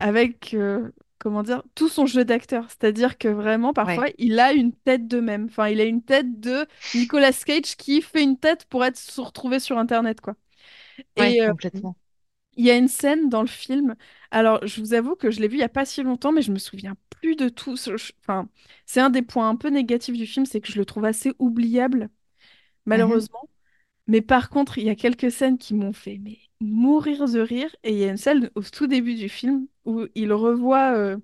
avec, 0.00 0.54
euh, 0.54 0.90
comment 1.18 1.42
dire, 1.44 1.62
tout 1.74 1.88
son 1.88 2.06
jeu 2.06 2.24
d'acteur. 2.24 2.66
C'est-à-dire 2.70 3.18
que 3.18 3.28
vraiment, 3.28 3.72
parfois, 3.74 4.06
ouais, 4.06 4.14
il 4.18 4.40
a 4.40 4.52
une 4.54 4.72
tête 4.74 5.08
de 5.08 5.20
même. 5.20 5.46
Enfin, 5.50 5.68
il 5.68 5.80
a 5.80 5.84
une 5.84 6.02
tête 6.04 6.40
de 6.40 6.66
Nicolas 6.94 7.32
Cage 7.34 7.76
qui 7.76 8.02
fait 8.02 8.22
une 8.24 8.38
tête 8.38 8.66
pour 8.66 8.84
être 8.84 8.98
se 8.98 9.20
retrouver 9.22 9.60
sur 9.60 9.78
Internet, 9.78 10.20
quoi. 10.22 10.36
ouais, 11.18 11.34
Et 11.36 11.40
complètement. 11.44 11.96
Il 12.56 12.64
y 12.66 12.70
a 12.70 12.76
une 12.76 12.88
scène 12.88 13.28
dans 13.28 13.42
le 13.42 13.48
film. 13.48 13.94
Alors, 14.30 14.66
je 14.66 14.80
vous 14.80 14.94
avoue 14.94 15.16
que 15.16 15.30
je 15.30 15.40
l'ai 15.40 15.48
vu 15.48 15.56
il 15.56 15.60
y 15.60 15.62
a 15.62 15.68
pas 15.68 15.84
si 15.84 16.02
longtemps, 16.02 16.32
mais 16.32 16.42
je 16.42 16.52
me 16.52 16.58
souviens 16.58 16.96
plus 17.20 17.36
de 17.36 17.48
tout. 17.48 17.74
Enfin, 18.22 18.48
c'est 18.86 19.00
un 19.00 19.10
des 19.10 19.22
points 19.22 19.48
un 19.48 19.56
peu 19.56 19.68
négatifs 19.68 20.16
du 20.16 20.26
film, 20.26 20.46
c'est 20.46 20.60
que 20.60 20.72
je 20.72 20.78
le 20.78 20.84
trouve 20.84 21.04
assez 21.04 21.32
oubliable, 21.38 22.10
Mhm. 22.92 23.26
malheureusement. 23.26 23.48
Mais 24.06 24.20
par 24.22 24.50
contre, 24.50 24.78
il 24.78 24.84
y 24.86 24.90
a 24.90 24.94
quelques 24.96 25.30
scènes 25.32 25.58
qui 25.58 25.74
m'ont 25.74 25.92
fait 25.94 26.18
mais, 26.22 26.38
mourir 26.60 27.26
de 27.28 27.40
rire. 27.40 27.74
Et 27.84 27.92
il 27.92 27.98
y 27.98 28.04
a 28.04 28.10
une 28.10 28.16
scène 28.18 28.50
au 28.54 28.62
tout 28.62 28.86
début 28.86 29.14
du 29.14 29.28
film 29.28 29.66
où 29.86 30.06
il 30.14 30.32
revoit 30.32 30.94
euh, 30.96 31.16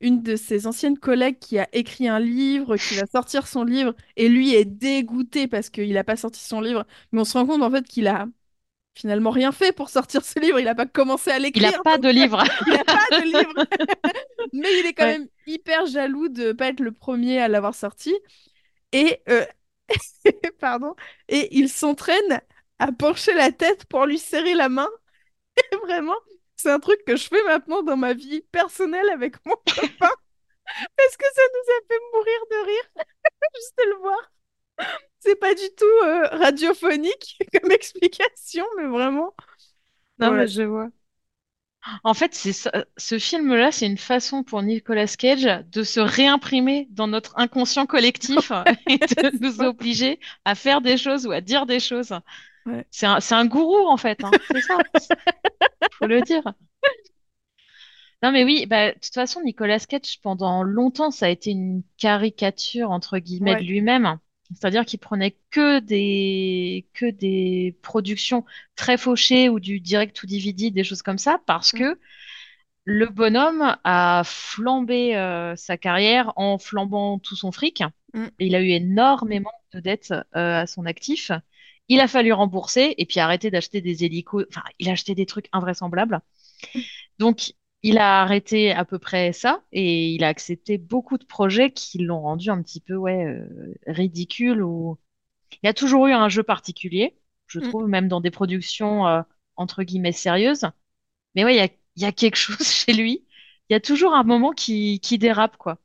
une 0.00 0.22
de 0.22 0.36
ses 0.36 0.66
anciennes 0.66 0.98
collègues 0.98 1.38
qui 1.38 1.58
a 1.58 1.68
écrit 1.72 2.08
un 2.08 2.20
livre, 2.20 2.76
qui 2.78 2.94
va 2.96 3.06
sortir 3.06 3.46
son 3.46 3.64
livre, 3.64 3.94
et 4.16 4.28
lui 4.28 4.54
est 4.54 4.64
dégoûté 4.66 5.48
parce 5.48 5.70
qu'il 5.70 5.92
n'a 5.94 6.04
pas 6.04 6.16
sorti 6.16 6.40
son 6.40 6.60
livre. 6.60 6.86
Mais 7.12 7.20
on 7.20 7.24
se 7.24 7.38
rend 7.38 7.46
compte 7.46 7.62
en 7.62 7.70
fait 7.70 7.86
qu'il 7.88 8.06
a 8.08 8.26
finalement 8.94 9.30
rien 9.30 9.52
fait 9.52 9.72
pour 9.72 9.88
sortir 9.90 10.24
ce 10.24 10.38
livre. 10.40 10.58
Il 10.60 10.64
n'a 10.66 10.74
pas 10.74 10.86
commencé 10.86 11.30
à 11.30 11.38
Il 11.38 11.42
l'écrire. 11.42 11.72
n'a 11.72 11.78
pas 11.80 11.98
donc, 11.98 12.02
de 12.02 12.08
livre. 12.10 12.42
Il 12.66 12.72
n'a 12.74 12.84
pas 12.84 13.06
de 13.10 13.22
livre. 13.24 13.66
Mais 14.52 14.80
il 14.80 14.86
est 14.86 14.94
quand 14.94 15.04
Ouais. 15.04 15.18
même 15.18 15.28
hyper 15.46 15.86
jaloux 15.86 16.28
de 16.28 16.52
pas 16.52 16.68
être 16.68 16.80
le 16.80 16.92
premier 16.92 17.40
à 17.40 17.48
l'avoir 17.48 17.74
sorti. 17.74 18.14
Et 18.92 19.22
euh, 19.28 19.46
pardon. 20.60 20.94
Et 21.28 21.56
il 21.58 21.68
s'entraîne 21.68 22.40
à 22.78 22.92
pencher 22.92 23.34
la 23.34 23.52
tête 23.52 23.86
pour 23.86 24.06
lui 24.06 24.18
serrer 24.18 24.54
la 24.54 24.68
main. 24.68 24.88
Et 25.58 25.76
vraiment, 25.78 26.16
c'est 26.56 26.70
un 26.70 26.80
truc 26.80 27.04
que 27.06 27.16
je 27.16 27.28
fais 27.28 27.42
maintenant 27.44 27.82
dans 27.82 27.96
ma 27.96 28.14
vie 28.14 28.42
personnelle 28.52 29.08
avec 29.10 29.36
mon 29.46 29.54
copain. 29.56 30.10
Parce 30.96 31.16
que 31.16 31.26
ça 31.34 31.42
nous 31.54 31.72
a 31.74 31.80
fait 31.88 32.00
mourir 32.14 32.40
de 32.50 32.66
rire 32.66 33.04
juste 33.56 33.74
de 33.78 33.90
le 33.90 33.96
voir. 33.98 34.32
C'est 35.20 35.38
pas 35.38 35.54
du 35.54 35.62
tout 35.76 36.04
euh, 36.06 36.26
radiophonique 36.36 37.38
comme 37.60 37.70
explication, 37.70 38.64
mais 38.76 38.86
vraiment. 38.86 39.34
Non, 40.18 40.28
Voilà. 40.28 40.42
mais 40.42 40.48
je 40.48 40.62
vois. 40.62 40.90
En 42.02 42.14
fait, 42.14 42.34
c'est 42.34 42.52
ce 42.96 43.18
film-là, 43.18 43.70
c'est 43.70 43.86
une 43.86 43.98
façon 43.98 44.42
pour 44.42 44.62
Nicolas 44.62 45.06
Cage 45.06 45.46
de 45.70 45.82
se 45.82 46.00
réimprimer 46.00 46.88
dans 46.90 47.06
notre 47.06 47.38
inconscient 47.38 47.84
collectif 47.86 48.52
et 48.88 48.96
de 48.98 49.38
nous 49.42 49.60
obliger 49.60 50.18
à 50.46 50.54
faire 50.54 50.80
des 50.80 50.96
choses 50.96 51.26
ou 51.26 51.32
à 51.32 51.42
dire 51.42 51.66
des 51.66 51.80
choses. 51.80 52.14
Ouais. 52.64 52.86
C'est 52.90 53.04
un, 53.06 53.20
c'est 53.20 53.34
un 53.34 53.44
gourou, 53.44 53.86
en 53.86 53.98
fait, 53.98 54.24
hein. 54.24 54.30
C'est 54.50 54.62
ça. 54.62 54.78
Faut 55.98 56.06
le 56.06 56.22
dire. 56.22 56.42
Non, 58.22 58.32
mais 58.32 58.44
oui, 58.44 58.66
bah, 58.66 58.88
de 58.92 58.98
toute 58.98 59.12
façon, 59.14 59.42
Nicolas 59.42 59.78
Cage, 59.80 60.20
pendant 60.22 60.62
longtemps, 60.62 61.10
ça 61.10 61.26
a 61.26 61.28
été 61.28 61.50
une 61.50 61.82
caricature, 61.98 62.90
entre 62.90 63.18
guillemets, 63.18 63.56
de 63.56 63.64
lui-même. 63.64 64.18
C'est-à-dire 64.50 64.84
qu'il 64.84 64.98
prenait 65.00 65.36
que 65.50 65.80
des, 65.80 66.86
que 66.94 67.06
des 67.06 67.76
productions 67.82 68.44
très 68.76 68.96
fauchées 68.98 69.48
ou 69.48 69.60
du 69.60 69.80
direct 69.80 70.16
to 70.16 70.26
DVD, 70.26 70.70
des 70.70 70.84
choses 70.84 71.02
comme 71.02 71.18
ça, 71.18 71.40
parce 71.46 71.72
Mm. 71.72 71.78
que 71.78 71.98
le 72.84 73.06
bonhomme 73.08 73.76
a 73.84 74.22
flambé 74.24 75.16
euh, 75.16 75.56
sa 75.56 75.76
carrière 75.78 76.32
en 76.36 76.58
flambant 76.58 77.18
tout 77.18 77.36
son 77.36 77.52
fric. 77.52 77.82
Mm. 78.14 78.26
Il 78.38 78.54
a 78.54 78.60
eu 78.60 78.70
énormément 78.70 79.52
de 79.72 79.80
dettes 79.80 80.12
euh, 80.12 80.62
à 80.62 80.66
son 80.66 80.86
actif. 80.86 81.32
Il 81.88 82.00
a 82.00 82.08
fallu 82.08 82.32
rembourser 82.32 82.94
et 82.98 83.06
puis 83.06 83.20
arrêter 83.20 83.50
d'acheter 83.50 83.80
des 83.80 84.04
hélicos. 84.04 84.46
Enfin, 84.50 84.62
il 84.78 84.88
a 84.88 84.92
acheté 84.92 85.14
des 85.14 85.26
trucs 85.26 85.48
invraisemblables. 85.52 86.20
Donc, 87.18 87.54
il 87.84 87.98
a 87.98 88.22
arrêté 88.22 88.72
à 88.72 88.84
peu 88.86 88.98
près 88.98 89.32
ça 89.34 89.64
et 89.72 90.10
il 90.12 90.24
a 90.24 90.28
accepté 90.28 90.78
beaucoup 90.78 91.18
de 91.18 91.24
projets 91.26 91.72
qui 91.72 91.98
l'ont 92.00 92.20
rendu 92.22 92.50
un 92.50 92.62
petit 92.62 92.80
peu 92.80 92.96
ouais, 92.96 93.26
euh, 93.26 93.74
ridicule. 93.86 94.62
Ou... 94.64 94.98
Il 95.62 95.66
y 95.66 95.70
a 95.70 95.74
toujours 95.74 96.06
eu 96.08 96.12
un 96.12 96.28
jeu 96.30 96.42
particulier, 96.44 97.18
je 97.48 97.60
Mm. 97.60 97.70
trouve, 97.70 97.88
même 97.88 98.08
dans 98.08 98.20
des 98.22 98.30
productions 98.32 99.06
euh, 99.08 99.22
entre 99.56 99.84
guillemets 99.84 100.12
sérieuses. 100.12 100.66
Mais 101.36 101.44
ouais, 101.44 101.54
il 101.56 101.58
y 101.58 101.62
a, 101.62 101.68
y 101.96 102.06
a 102.06 102.12
quelque 102.12 102.36
chose 102.38 102.66
chez 102.68 102.92
lui. 102.94 103.26
Il 103.70 103.74
y 103.74 103.76
a 103.76 103.80
toujours 103.80 104.14
un 104.14 104.24
moment 104.24 104.52
qui, 104.52 105.00
qui 105.00 105.18
dérape, 105.18 105.56
quoi. 105.58 105.78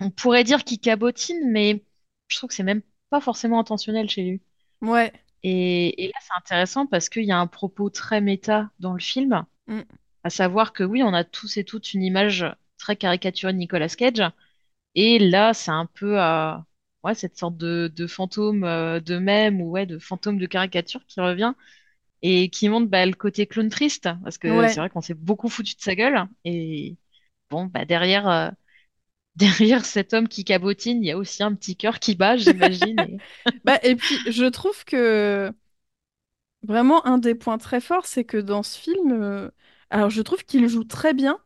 On 0.00 0.10
pourrait 0.10 0.44
dire 0.44 0.64
qu'il 0.64 0.80
cabotine, 0.80 1.50
mais 1.50 1.84
je 2.28 2.36
trouve 2.38 2.48
que 2.48 2.54
c'est 2.54 2.62
même 2.62 2.82
pas 3.10 3.20
forcément 3.20 3.60
intentionnel 3.60 4.08
chez 4.10 4.22
lui. 4.22 4.42
Ouais. 4.80 5.12
Et, 5.42 6.04
et 6.04 6.08
là, 6.08 6.14
c'est 6.20 6.34
intéressant 6.36 6.86
parce 6.86 7.08
qu'il 7.08 7.24
y 7.24 7.32
a 7.32 7.38
un 7.38 7.46
propos 7.46 7.90
très 7.90 8.20
méta 8.20 8.70
dans 8.80 8.92
le 8.92 9.00
film, 9.00 9.44
Mm. 9.68 9.82
À 10.26 10.30
savoir 10.30 10.72
que 10.72 10.84
oui, 10.84 11.02
on 11.02 11.14
a 11.14 11.24
tous 11.24 11.56
et 11.58 11.64
toutes 11.64 11.94
une 11.94 12.02
image 12.02 12.46
très 12.78 12.96
caricaturée 12.96 13.52
de 13.52 13.58
Nicolas 13.58 13.88
Cage, 13.90 14.22
et 14.94 15.18
là, 15.18 15.54
c'est 15.54 15.70
un 15.72 15.86
peu 15.86 16.20
euh, 16.22 16.54
ouais, 17.04 17.14
cette 17.14 17.38
sorte 17.38 17.56
de, 17.58 17.92
de 17.94 18.06
fantôme 18.06 18.64
euh, 18.64 19.00
de 19.00 19.18
mème 19.18 19.60
ou 19.62 19.70
ouais, 19.72 19.86
de 19.86 19.98
fantôme 19.98 20.38
de 20.38 20.46
caricature 20.46 21.04
qui 21.06 21.20
revient 21.20 21.54
et 22.22 22.50
qui 22.50 22.68
montre 22.68 22.88
bah, 22.88 23.06
le 23.06 23.14
côté 23.14 23.46
clown 23.46 23.68
triste, 23.70 24.08
parce 24.24 24.38
que 24.38 24.66
c'est 24.68 24.80
vrai 24.80 24.90
qu'on 24.90 25.00
s'est 25.02 25.14
beaucoup 25.14 25.48
foutu 25.48 25.76
de 25.76 25.80
sa 25.82 25.94
gueule, 25.96 26.26
et 26.44 26.96
bon, 27.50 27.66
bah, 27.66 27.84
derrière, 27.86 28.28
euh, 28.28 28.50
derrière 29.36 29.84
cet 29.86 30.14
homme 30.14 30.28
qui 30.28 30.44
cabotine, 30.44 31.02
il 31.04 31.06
y 31.08 31.12
a 31.12 31.18
aussi 31.18 31.42
un 31.44 31.54
petit 31.54 31.76
cœur 31.76 32.00
qui 32.00 32.14
bat, 32.16 32.36
j'imagine. 32.36 33.02
et- 33.02 33.22
Bah, 33.64 33.78
et 33.84 33.96
puis, 33.96 34.22
je 34.26 34.44
trouve 34.46 34.84
que 34.84 35.52
vraiment 36.62 37.04
un 37.06 37.18
des 37.18 37.34
points 37.34 37.58
très 37.58 37.80
forts, 37.80 38.06
c'est 38.06 38.24
que 38.24 38.36
dans 38.38 38.62
ce 38.62 38.78
film, 38.78 39.12
euh, 39.12 39.50
alors 39.90 40.10
je 40.10 40.22
trouve 40.22 40.44
qu'il 40.44 40.66
joue 40.68 40.84
très 40.84 41.14
bien 41.14 41.38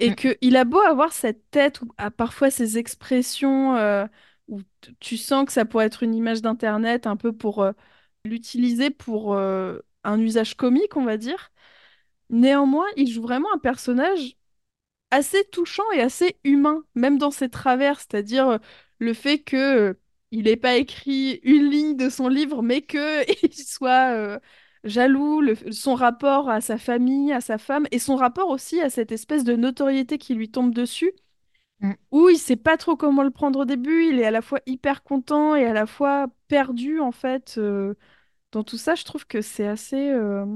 et 0.00 0.12
Mm, 0.12 0.14
qu'il 0.14 0.56
a 0.56 0.64
beau 0.64 0.80
avoir 0.80 1.12
cette 1.12 1.50
tête 1.50 1.82
ou 1.82 1.92
à 1.98 2.10
parfois 2.10 2.50
ces 2.50 2.78
expressions 2.78 3.76
euh, 3.76 4.06
où 4.48 4.62
t- 4.82 4.94
tu 5.00 5.16
sens 5.18 5.46
que 5.46 5.52
ça 5.52 5.64
pourrait 5.66 5.86
être 5.86 6.02
une 6.02 6.14
image 6.14 6.42
d'internet 6.42 7.06
un 7.06 7.16
peu 7.16 7.32
pour 7.32 7.62
euh, 7.62 7.72
l'utiliser 8.24 8.90
pour 8.90 9.34
euh, 9.34 9.80
un 10.04 10.20
usage 10.20 10.56
comique, 10.56 10.96
on 10.96 11.04
va 11.04 11.16
dire. 11.18 11.52
Néanmoins, 12.30 12.86
il 12.96 13.10
joue 13.12 13.22
vraiment 13.22 13.48
un 13.54 13.58
personnage 13.58 14.36
assez 15.10 15.44
touchant 15.52 15.84
et 15.94 16.00
assez 16.00 16.36
humain, 16.44 16.84
même 16.94 17.18
dans 17.18 17.30
ses 17.30 17.48
travers, 17.48 18.00
c'est-à-dire 18.00 18.48
euh, 18.48 18.58
le 18.98 19.14
fait 19.14 19.38
que 19.40 19.56
euh, 19.56 19.94
il 20.32 20.44
n'ait 20.44 20.56
pas 20.56 20.76
écrit 20.76 21.40
une 21.44 21.70
ligne 21.70 21.96
de 21.96 22.08
son 22.10 22.28
livre, 22.28 22.62
mais 22.62 22.82
que 22.82 23.24
il 23.46 23.54
soit 23.54 24.12
euh, 24.14 24.38
jaloux, 24.84 25.40
le- 25.40 25.56
son 25.72 25.94
rapport 25.94 26.48
à 26.50 26.60
sa 26.60 26.78
famille, 26.78 27.32
à 27.32 27.40
sa 27.40 27.58
femme, 27.58 27.86
et 27.90 27.98
son 27.98 28.16
rapport 28.16 28.48
aussi 28.50 28.80
à 28.80 28.90
cette 28.90 29.12
espèce 29.12 29.44
de 29.44 29.56
notoriété 29.56 30.18
qui 30.18 30.34
lui 30.34 30.50
tombe 30.50 30.74
dessus, 30.74 31.12
mm. 31.80 31.94
où 32.12 32.28
il 32.28 32.38
sait 32.38 32.56
pas 32.56 32.76
trop 32.76 32.96
comment 32.96 33.22
le 33.22 33.30
prendre 33.30 33.60
au 33.60 33.64
début, 33.64 34.06
il 34.08 34.20
est 34.20 34.24
à 34.26 34.30
la 34.30 34.42
fois 34.42 34.60
hyper 34.66 35.02
content 35.02 35.56
et 35.56 35.66
à 35.66 35.72
la 35.72 35.86
fois 35.86 36.28
perdu 36.48 37.00
en 37.00 37.12
fait. 37.12 37.56
euh, 37.58 37.94
dans 38.52 38.64
tout 38.64 38.78
ça, 38.78 38.94
je 38.96 39.04
trouve 39.04 39.26
que 39.26 39.42
c'est 39.42 39.68
assez... 39.68 40.10
euh, 40.10 40.46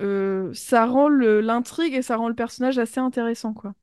euh, 0.00 0.52
ça 0.54 0.86
rend 0.86 1.08
l'intrigue 1.08 1.94
et 1.94 2.02
ça 2.02 2.16
rend 2.16 2.28
le 2.28 2.34
personnage 2.34 2.78
assez 2.78 3.00
intéressant, 3.00 3.52
quoi. 3.54 3.74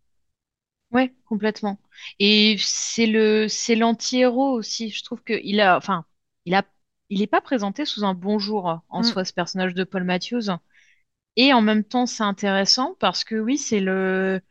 Ouais, 0.92 1.14
complètement. 1.26 1.80
Et 2.20 2.56
c'est 2.60 3.06
le, 3.08 3.48
c'est 3.50 3.76
l'anti-héros 3.76 4.52
aussi. 4.54 4.90
Je 4.90 5.04
trouve 5.04 5.22
que 5.24 5.34
il 5.44 5.60
a, 5.60 5.76
enfin, 5.78 6.06
il 6.46 6.54
a, 6.56 6.64
il 7.10 7.22
est 7.22 7.28
pas 7.28 7.42
présenté 7.42 7.86
sous 7.86 8.06
un 8.06 8.14
bon 8.14 8.40
jour 8.40 8.82
en 8.90 9.02
Mm, 9.02 9.04
soi, 9.04 9.26
ce 9.26 9.34
personnage 9.34 9.74
de 9.74 9.84
Paul 9.84 10.04
Matthews. 10.04 10.50
Et 11.38 11.54
en 11.54 11.62
même 11.62 11.84
temps, 11.86 12.06
c'est 12.08 12.24
intéressant 12.24 12.96
parce 13.00 13.24
que 13.24 13.36
oui, 13.36 13.58
c'est 13.58 13.80
le, 13.80 14.42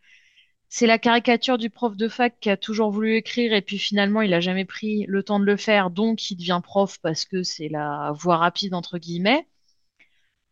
c'est 0.70 0.86
la 0.88 0.98
caricature 0.98 1.58
du 1.58 1.70
prof 1.70 1.96
de 1.96 2.08
fac 2.08 2.38
qui 2.40 2.50
a 2.50 2.56
toujours 2.58 2.90
voulu 2.92 3.16
écrire 3.16 3.52
et 3.54 3.62
puis 3.62 3.78
finalement, 3.78 4.22
il 4.22 4.34
a 4.34 4.40
jamais 4.40 4.64
pris 4.66 5.04
le 5.08 5.22
temps 5.24 5.40
de 5.40 5.44
le 5.46 5.56
faire, 5.58 5.90
donc 5.90 6.30
il 6.30 6.36
devient 6.36 6.60
prof 6.64 6.98
parce 7.02 7.24
que 7.26 7.42
c'est 7.44 7.68
la 7.70 8.12
voie 8.14 8.38
rapide 8.38 8.74
entre 8.74 8.98
guillemets. 8.98 9.46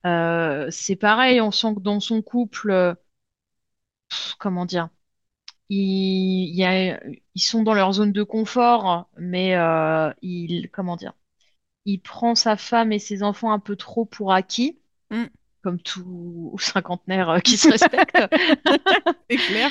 Euh, 0.07 0.69
c'est 0.71 0.97
pareil, 0.97 1.41
on 1.41 1.51
sent 1.51 1.75
que 1.77 1.81
dans 1.81 2.01
son 2.01 2.23
couple, 2.23 2.71
euh, 2.71 2.95
pff, 4.09 4.35
comment 4.39 4.67
dire. 4.67 4.89
Ils, 5.71 6.51
il 6.51 6.57
y 6.57 6.65
a- 6.65 7.01
ils 7.35 7.41
sont 7.43 7.63
dans 7.63 7.75
leur 7.75 7.93
zone 7.95 8.13
de 8.13 8.23
confort, 8.25 9.09
mais 9.19 9.57
euh, 9.57 10.13
il, 10.23 10.71
comment 10.73 10.97
dire, 10.97 11.15
il 11.87 12.01
prend 12.01 12.35
sa 12.35 12.57
femme 12.57 12.93
et 12.93 12.99
ses 12.99 13.23
enfants 13.23 13.53
un 13.53 13.59
peu 13.61 13.77
trop 13.77 14.05
pour 14.05 14.33
acquis, 14.33 14.79
mm. 15.11 15.31
comme 15.63 15.81
tout 15.81 16.57
cinquantenaire 16.61 17.31
euh, 17.31 17.41
qui 17.41 17.59
se 17.59 17.69
respecte. 17.69 18.19
C'est 19.31 19.39
clair. 19.41 19.71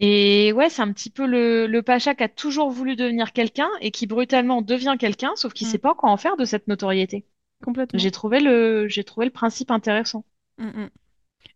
Et 0.00 0.52
ouais, 0.52 0.68
c'est 0.70 0.82
un 0.82 0.92
petit 0.92 1.10
peu 1.10 1.26
le, 1.26 1.66
le 1.66 1.82
Pacha 1.82 2.14
qui 2.14 2.24
a 2.24 2.28
toujours 2.28 2.70
voulu 2.70 2.96
devenir 2.96 3.32
quelqu'un 3.32 3.68
et 3.80 3.90
qui 3.90 4.06
brutalement 4.06 4.60
devient 4.62 4.96
quelqu'un, 4.98 5.32
sauf 5.36 5.52
qu'il 5.52 5.66
Mm, 5.66 5.68
sait 5.68 5.78
pas 5.78 5.94
quoi 5.94 6.10
en 6.10 6.16
faire 6.16 6.36
de 6.36 6.44
cette 6.44 6.66
notoriété. 6.68 7.26
complètement. 7.64 7.98
J'ai 7.98 8.12
trouvé 8.12 8.40
le, 8.40 8.88
j'ai 8.88 9.04
trouvé 9.04 9.26
le 9.26 9.32
principe 9.32 9.70
intéressant. 9.72 10.24
Mm. 10.58 10.88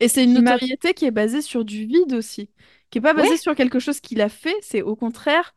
Et 0.00 0.08
c'est 0.08 0.24
une 0.24 0.34
notoriété 0.34 0.94
qui 0.94 1.06
est 1.06 1.10
basée 1.10 1.42
sur 1.42 1.64
du 1.64 1.86
vide 1.86 2.12
aussi, 2.14 2.50
qui 2.90 2.98
est 2.98 3.00
pas 3.00 3.14
basée 3.14 3.36
ouais, 3.36 3.36
sur 3.36 3.54
quelque 3.54 3.78
chose 3.78 4.00
qu'il 4.00 4.20
a 4.20 4.28
fait, 4.28 4.54
c'est 4.62 4.82
au 4.82 4.96
contraire 4.96 5.54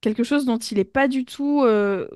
quelque 0.00 0.24
chose 0.24 0.46
dont 0.46 0.58
il 0.58 0.78
est 0.78 0.84
pas 0.84 1.08
du 1.08 1.24
tout, 1.26 1.62
euh, 1.64 2.08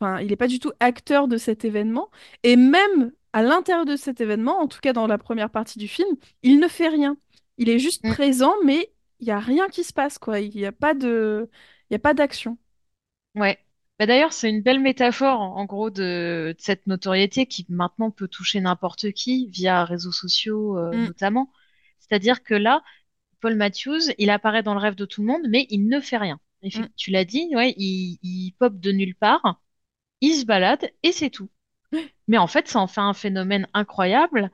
enfin, 0.00 0.20
il 0.20 0.32
est 0.32 0.36
pas 0.36 0.46
du 0.48 0.58
tout 0.58 0.72
acteur 0.80 1.28
de 1.28 1.36
cet 1.36 1.64
événement. 1.64 2.10
Et 2.42 2.56
même 2.56 3.12
à 3.32 3.42
l'intérieur 3.42 3.84
de 3.86 3.96
cet 3.96 4.20
événement, 4.20 4.58
en 4.60 4.68
tout 4.68 4.80
cas 4.80 4.92
dans 4.92 5.06
la 5.06 5.18
première 5.18 5.50
partie 5.50 5.78
du 5.78 5.88
film, 5.88 6.08
il 6.42 6.58
ne 6.60 6.68
fait 6.68 6.88
rien. 6.88 7.16
Il 7.58 7.68
est 7.68 7.78
juste 7.78 8.04
mm, 8.04 8.14
présent, 8.14 8.54
mais 8.64 8.92
il 9.20 9.26
y 9.28 9.30
a 9.30 9.40
rien 9.40 9.68
qui 9.68 9.84
se 9.84 9.92
passe, 9.92 10.18
quoi. 10.18 10.40
Il 10.40 10.56
y 10.58 10.66
a 10.66 10.72
pas 10.72 10.94
de, 10.94 11.50
il 11.90 11.94
y 11.94 11.96
a 11.96 11.98
pas 11.98 12.14
d'action. 12.14 12.58
ouais. 13.34 13.58
Bah 13.98 14.06
d'ailleurs, 14.06 14.32
c'est 14.32 14.48
une 14.48 14.62
belle 14.62 14.78
métaphore, 14.80 15.40
en 15.40 15.56
en 15.56 15.64
gros, 15.64 15.90
de, 15.90 16.54
de 16.56 16.62
cette 16.62 16.86
notoriété 16.86 17.46
qui 17.46 17.66
maintenant 17.68 18.10
peut 18.12 18.28
toucher 18.28 18.60
n'importe 18.60 19.10
qui 19.12 19.48
via 19.48 19.84
réseaux 19.84 20.12
sociaux, 20.12 20.78
euh, 20.78 20.92
Mm, 20.92 21.08
notamment. 21.08 21.52
C'est-à-dire 21.98 22.42
que 22.44 22.54
là, 22.54 22.84
Paul 23.40 23.56
Matthews, 23.56 24.12
il 24.18 24.30
apparaît 24.30 24.62
dans 24.64 24.74
le 24.74 24.80
rêve 24.80 24.96
de 24.96 25.04
tout 25.06 25.22
le 25.22 25.28
monde, 25.28 25.42
mais 25.50 25.66
il 25.70 25.88
ne 25.88 26.00
fait 26.00 26.18
rien. 26.18 26.40
mm. 26.74 26.88
Tu 26.96 27.10
l'as 27.12 27.24
dit, 27.24 27.48
ouais, 27.54 27.74
il, 27.78 28.18
il 28.22 28.52
pop 28.58 28.78
de 28.80 28.92
nulle 28.92 29.16
part, 29.16 29.62
il 30.20 30.34
se 30.34 30.44
balade 30.44 30.90
et 31.02 31.12
c'est 31.12 31.30
tout. 31.30 31.48
Mais 32.26 32.38
en 32.38 32.46
fait, 32.46 32.68
ça 32.68 32.80
en 32.80 32.86
fait 32.86 33.00
un 33.00 33.14
phénomène 33.14 33.66
incroyable. 33.74 34.50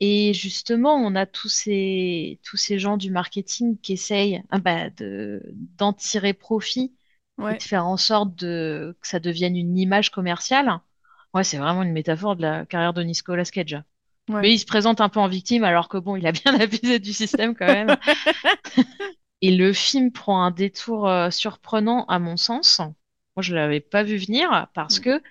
Et 0.00 0.34
justement, 0.34 0.94
on 0.96 1.14
a 1.14 1.26
tous 1.26 1.48
ces, 1.48 2.40
tous 2.44 2.56
ces 2.56 2.78
gens 2.78 2.96
du 2.96 3.10
marketing 3.10 3.78
qui 3.78 3.92
essayent 3.92 4.42
ah 4.50 4.58
bah, 4.58 4.90
de, 4.90 5.42
d'en 5.78 5.92
tirer 5.92 6.32
profit 6.32 6.92
et 7.38 7.56
de 7.56 7.62
faire 7.62 7.86
en 7.86 7.96
sorte 7.96 8.34
de, 8.34 8.96
que 9.00 9.06
ça 9.08 9.20
devienne 9.20 9.56
une 9.56 9.78
image 9.78 10.10
commerciale. 10.10 10.80
Ouais, 11.34 11.44
c'est 11.44 11.56
vraiment 11.56 11.82
une 11.82 11.92
métaphore 11.92 12.36
de 12.36 12.42
la 12.42 12.66
carrière 12.66 12.92
de 12.92 13.02
Nicolas 13.02 13.44
Cage. 13.44 13.74
ouais. 14.28 14.40
Mais 14.42 14.52
il 14.52 14.58
se 14.58 14.66
présente 14.66 15.00
un 15.00 15.08
peu 15.08 15.20
en 15.20 15.28
victime 15.28 15.64
alors 15.64 15.88
que 15.88 15.98
bon, 15.98 16.16
il 16.16 16.26
a 16.26 16.32
bien 16.32 16.54
abusé 16.60 16.98
du 16.98 17.12
système 17.12 17.54
quand 17.54 17.66
même. 17.66 17.96
Et 19.40 19.56
le 19.56 19.72
film 19.72 20.12
prend 20.12 20.42
un 20.42 20.50
détour 20.50 21.08
euh, 21.08 21.30
surprenant 21.30 22.04
à 22.06 22.18
mon 22.18 22.36
sens. 22.36 22.80
Moi, 23.36 23.42
je 23.42 23.54
l'avais 23.54 23.80
pas 23.80 24.02
vu 24.02 24.16
venir 24.18 24.68
parce 24.74 24.98
Mm. 24.98 25.00
que 25.00 25.22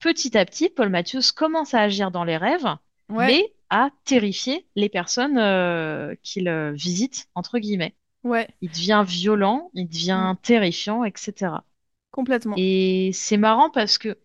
petit 0.00 0.36
à 0.38 0.44
petit, 0.46 0.70
Paul 0.70 0.88
Matthews 0.90 1.32
commence 1.36 1.74
à 1.74 1.82
agir 1.82 2.10
dans 2.10 2.24
les 2.24 2.36
rêves, 2.36 2.66
Ouais, 3.08 3.36
mais 3.36 3.54
à 3.70 3.90
terrifier 4.04 4.68
les 4.76 4.88
personnes 4.88 5.38
euh, 5.38 6.14
qu'il 6.22 6.48
euh, 6.48 6.72
visite, 6.72 7.28
entre 7.34 7.58
guillemets. 7.60 7.96
ouais, 8.24 8.48
Il 8.62 8.70
devient 8.70 9.04
violent, 9.06 9.70
il 9.74 9.88
Mm. 10.14 10.32
devient 10.32 10.36
terrifiant, 10.42 11.04
etc. 11.04 11.66
complètement. 12.10 12.62
Et 12.62 13.10
c'est 13.14 13.36
marrant 13.38 13.70
parce 13.70 13.98
que 13.98 14.18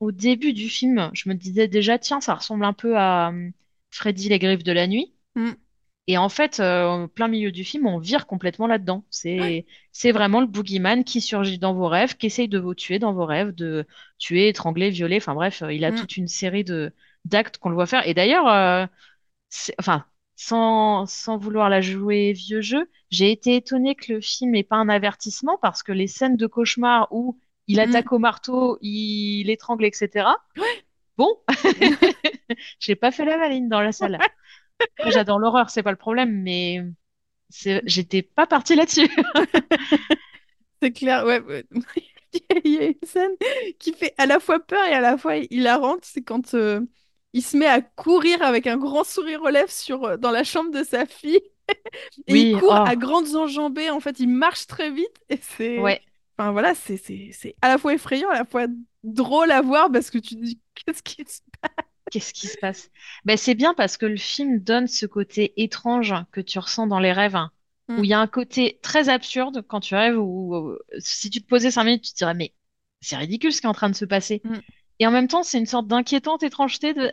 au 0.00 0.12
début 0.12 0.52
du 0.54 0.68
film, 0.68 1.10
je 1.14 1.28
me 1.28 1.34
disais 1.34 1.68
déjà, 1.68 1.98
tiens, 1.98 2.20
ça 2.20 2.34
ressemble 2.34 2.64
un 2.64 2.72
peu 2.74 2.96
à 2.98 3.28
hum, 3.30 3.52
Freddy 3.90 4.28
les 4.30 4.38
Griffes 4.38 4.64
de 4.64 4.72
la 4.72 4.86
nuit. 4.88 5.14
Mm. 5.36 5.54
Et 6.06 6.18
en 6.18 6.28
fait, 6.28 6.60
euh, 6.60 7.06
plein 7.06 7.28
milieu 7.28 7.50
du 7.50 7.64
film, 7.64 7.86
on 7.86 7.98
vire 7.98 8.26
complètement 8.26 8.66
là-dedans. 8.66 9.04
Ouais. 9.24 9.66
C'est, 9.92 10.12
vraiment 10.12 10.40
le 10.40 10.46
boogeyman 10.46 11.02
qui 11.04 11.20
surgit 11.22 11.58
dans 11.58 11.72
vos 11.74 11.88
rêves, 11.88 12.16
qui 12.16 12.26
essaye 12.26 12.48
de 12.48 12.58
vous 12.58 12.74
tuer 12.74 12.98
dans 12.98 13.14
vos 13.14 13.24
rêves, 13.24 13.52
de 13.54 13.86
tuer, 14.18 14.48
étrangler, 14.48 14.90
violer. 14.90 15.16
Enfin 15.16 15.34
bref, 15.34 15.62
euh, 15.62 15.72
il 15.72 15.84
a 15.84 15.90
Mm. 15.92 15.96
toute 15.96 16.16
une 16.18 16.28
série 16.28 16.64
de 16.64 16.92
d'actes 17.24 17.56
qu'on 17.58 17.70
le 17.70 17.74
voit 17.74 17.86
faire. 17.86 18.06
Et 18.06 18.12
d'ailleurs, 18.12 18.46
euh, 18.48 18.86
enfin, 19.78 20.04
sans, 20.36 21.06
sans 21.06 21.38
vouloir 21.38 21.68
la 21.70 21.80
jouer 21.80 22.32
vieux 22.32 22.60
jeu, 22.60 22.90
j'ai 23.10 23.30
été 23.30 23.56
étonnée 23.56 23.94
que 23.94 24.12
le 24.14 24.20
film 24.20 24.50
n'ait 24.52 24.62
pas 24.64 24.76
un 24.76 24.88
avertissement 24.88 25.58
parce 25.62 25.82
que 25.82 25.92
les 25.92 26.06
scènes 26.06 26.36
de 26.36 26.46
cauchemar 26.46 27.08
où 27.12 27.38
il 27.66 27.78
Mm. 27.78 27.80
attaque 27.80 28.12
au 28.12 28.18
marteau, 28.18 28.78
il 28.82 29.48
étrangle, 29.50 29.84
etc. 29.86 30.36
Bon, 31.16 31.28
j'ai 32.80 32.96
pas 32.96 33.10
fait 33.12 33.24
la 33.24 33.38
maline 33.38 33.68
dans 33.68 33.80
la 33.80 33.92
salle. 33.92 34.18
J'adore 35.06 35.38
l'horreur, 35.38 35.70
c'est 35.70 35.82
pas 35.82 35.90
le 35.90 35.96
problème, 35.96 36.42
mais 36.42 36.82
c'est- 37.50 37.82
j'étais 37.86 38.22
pas 38.22 38.46
partie 38.46 38.76
là-dessus. 38.76 39.08
C'est 40.82 40.92
clair, 40.92 41.24
ouais. 41.24 41.40
ouais. 41.40 41.64
Il 42.64 42.72
y 42.72 42.78
a 42.78 42.86
une 42.86 42.94
scène 43.04 43.30
qui 43.78 43.92
fait 43.92 44.14
à 44.18 44.26
la 44.26 44.40
fois 44.40 44.58
peur 44.60 44.84
et 44.86 44.92
à 44.92 45.00
la 45.00 45.16
fois 45.16 45.36
hilarante. 45.36 46.04
C'est 46.04 46.22
quand 46.22 46.54
euh, 46.54 46.80
il 47.32 47.42
se 47.42 47.56
met 47.56 47.66
à 47.66 47.80
courir 47.80 48.42
avec 48.42 48.66
un 48.66 48.76
grand 48.76 49.04
sourire 49.04 49.42
aux 49.42 49.48
lèvres 49.50 49.70
sur, 49.70 50.04
euh, 50.04 50.16
dans 50.16 50.32
la 50.32 50.42
chambre 50.44 50.70
de 50.72 50.82
sa 50.82 51.06
fille. 51.06 51.40
Et 52.26 52.34
il 52.36 52.58
court 52.58 52.74
oh, 52.80 52.88
à 52.88 52.96
grandes 52.96 53.34
enjambées. 53.36 53.88
En 53.90 54.00
fait, 54.00 54.18
il 54.20 54.28
marche 54.28 54.66
très 54.66 54.90
vite. 54.90 55.14
Et 55.28 55.38
c'est. 55.40 55.78
ouais. 55.78 56.00
Enfin 56.36 56.50
voilà, 56.52 56.74
c'est 56.74 56.96
c'est- 56.96 57.30
c'est 57.32 57.54
à 57.62 57.68
la 57.68 57.78
fois 57.78 57.94
effrayant, 57.94 58.28
à 58.30 58.34
la 58.34 58.44
fois 58.44 58.66
drôle 59.04 59.52
à 59.52 59.62
voir 59.62 59.90
parce 59.92 60.10
que 60.10 60.18
tu 60.18 60.34
te 60.34 60.40
dis 60.42 60.60
qu'est-ce 60.74 61.02
qui 61.02 61.24
se 61.26 61.40
Qu'est-ce 62.10 62.32
qui 62.32 62.46
se 62.46 62.58
passe? 62.58 62.90
Ben, 63.24 63.36
c'est 63.36 63.54
bien 63.54 63.74
parce 63.74 63.96
que 63.96 64.06
le 64.06 64.16
film 64.16 64.60
donne 64.60 64.86
ce 64.86 65.06
côté 65.06 65.52
étrange 65.56 66.14
que 66.32 66.40
tu 66.40 66.58
ressens 66.58 66.86
dans 66.86 66.98
les 67.00 67.12
rêves, 67.12 67.36
hein, 67.36 67.50
où 67.88 67.94
passe. 67.94 68.04
il 68.04 68.08
y 68.08 68.12
a 68.12 68.20
un 68.20 68.26
côté 68.26 68.78
très 68.82 69.08
absurde 69.08 69.64
quand 69.66 69.80
tu 69.80 69.94
rêves, 69.94 70.18
où 70.18 70.54
euh, 70.54 70.78
si 70.98 71.30
tu 71.30 71.42
te 71.42 71.46
posais 71.46 71.70
cinq 71.70 71.84
minutes, 71.84 72.04
tu 72.04 72.12
te 72.12 72.18
dirais, 72.18 72.34
mais 72.34 72.54
c'est 73.00 73.16
ridicule 73.16 73.52
ce 73.52 73.60
qui 73.60 73.66
est 73.66 73.70
en 73.70 73.74
train 73.74 73.90
de 73.90 73.96
se 73.96 74.04
passer. 74.04 74.42
Mm. 74.44 74.54
Et 75.00 75.06
en 75.06 75.10
même 75.10 75.28
temps, 75.28 75.42
c'est 75.42 75.58
une 75.58 75.66
sorte 75.66 75.88
d'inquiétante 75.88 76.42
étrangeté 76.42 76.94
de, 76.94 77.12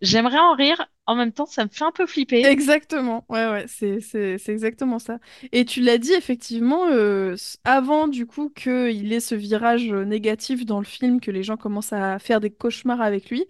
j'aimerais 0.00 0.38
en 0.38 0.54
rire, 0.54 0.86
en 1.06 1.14
même 1.14 1.32
temps, 1.32 1.46
ça 1.46 1.64
me 1.64 1.70
fait 1.70 1.84
un 1.84 1.92
peu 1.92 2.06
flipper. 2.06 2.44
Exactement, 2.44 3.24
ouais, 3.28 3.46
ouais, 3.48 3.64
c'est, 3.68 4.00
c'est, 4.00 4.38
c'est 4.38 4.52
exactement 4.52 4.98
ça. 4.98 5.18
Et 5.52 5.64
tu 5.64 5.80
l'as 5.80 5.98
dit, 5.98 6.12
effectivement, 6.12 6.86
euh, 6.88 7.36
avant 7.64 8.08
du 8.08 8.26
coup 8.26 8.50
qu'il 8.50 9.12
ait 9.12 9.20
ce 9.20 9.34
virage 9.34 9.92
euh, 9.92 10.04
négatif 10.04 10.64
dans 10.64 10.78
le 10.78 10.84
film, 10.84 11.20
que 11.20 11.30
les 11.30 11.42
gens 11.42 11.56
commencent 11.56 11.92
à 11.92 12.18
faire 12.18 12.40
des 12.40 12.50
cauchemars 12.50 13.00
avec 13.00 13.30
lui, 13.30 13.44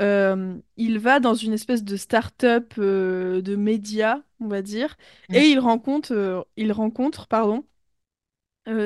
euh, 0.00 0.58
il 0.76 0.98
va 0.98 1.20
dans 1.20 1.34
une 1.34 1.52
espèce 1.52 1.84
de 1.84 1.96
start-up 1.96 2.74
euh, 2.78 3.42
de 3.42 3.56
médias, 3.56 4.22
on 4.40 4.48
va 4.48 4.62
dire, 4.62 4.96
Mm. 5.28 5.34
et 5.36 5.48
il 5.50 5.58
rencontre, 5.60 6.12
euh, 6.12 6.42
il 6.56 6.72
rencontre, 6.72 7.28
pardon, 7.28 7.64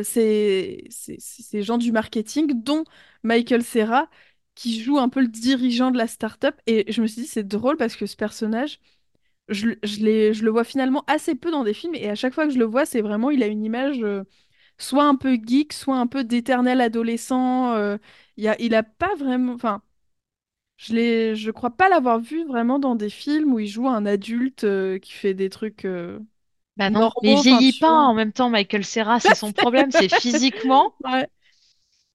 ces, 0.04 0.84
ces, 0.90 1.16
ces 1.20 1.62
gens 1.62 1.78
du 1.78 1.92
marketing, 1.92 2.62
dont 2.62 2.84
Michael 3.22 3.62
Cera, 3.62 4.08
qui 4.54 4.80
joue 4.82 4.98
un 4.98 5.08
peu 5.08 5.20
le 5.20 5.28
dirigeant 5.28 5.90
de 5.90 5.98
la 5.98 6.06
start-up. 6.06 6.56
Et 6.66 6.90
je 6.90 7.02
me 7.02 7.06
suis 7.06 7.22
dit, 7.22 7.28
c'est 7.28 7.46
drôle 7.46 7.76
parce 7.76 7.96
que 7.96 8.06
ce 8.06 8.16
personnage 8.16 8.80
je, 9.48 9.68
le- 9.68 9.78
je, 9.84 10.32
je 10.34 10.44
le 10.44 10.50
vois 10.50 10.64
finalement 10.64 11.04
assez 11.08 11.34
peu 11.36 11.50
dans 11.52 11.64
des 11.64 11.74
films 11.74 11.94
et 11.96 12.10
à 12.10 12.14
chaque 12.16 12.34
fois 12.34 12.46
que 12.46 12.52
je 12.54 12.58
le 12.58 12.64
vois, 12.66 12.86
c'est 12.86 13.02
vraiment, 13.02 13.30
il 13.30 13.42
a 13.44 13.48
une 13.48 13.64
image 13.64 14.00
soit 14.78 15.04
un 15.04 15.16
peu 15.16 15.38
geek, 15.44 15.72
soit 15.74 15.96
un 15.98 16.06
peu 16.08 16.24
d'éternel 16.24 16.80
adolescent. 16.80 17.76
il 18.38 18.48
a, 18.48 18.56
il 18.60 18.74
a 18.74 18.82
pas 18.84 19.14
vraiment, 19.16 19.54
enfin, 19.54 19.82
je 20.76 20.94
l'ai, 20.94 21.36
je 21.36 21.50
crois 21.50 21.70
pas 21.70 21.88
l'avoir 21.88 22.20
vu 22.20 22.46
vraiment 22.46 22.78
dans 22.78 22.94
des 22.96 23.10
films 23.10 23.52
où 23.54 23.58
il 23.58 23.68
joue 23.68 23.88
un 23.88 24.06
adulte 24.06 24.64
euh, 24.64 24.98
qui 24.98 25.12
fait 25.12 25.34
des 25.34 25.50
trucs 25.50 25.84
euh, 25.84 26.18
Bah 26.78 26.88
non, 26.90 27.10
mais 27.22 27.32
il 27.32 27.36
normaux, 27.36 27.40
enfin, 27.40 27.62
vieillit 27.62 27.72
tu 27.72 27.84
pas 27.84 27.90
vois. 27.90 28.06
en 28.06 28.14
même 28.14 28.32
temps, 28.32 28.48
Michael 28.50 28.84
Cera, 28.84 29.20
c'est 29.20 29.34
son 29.34 29.52
problème, 29.52 29.90
c'est 29.90 30.08
physiquement. 30.08 30.94
Ouais. 31.04 31.28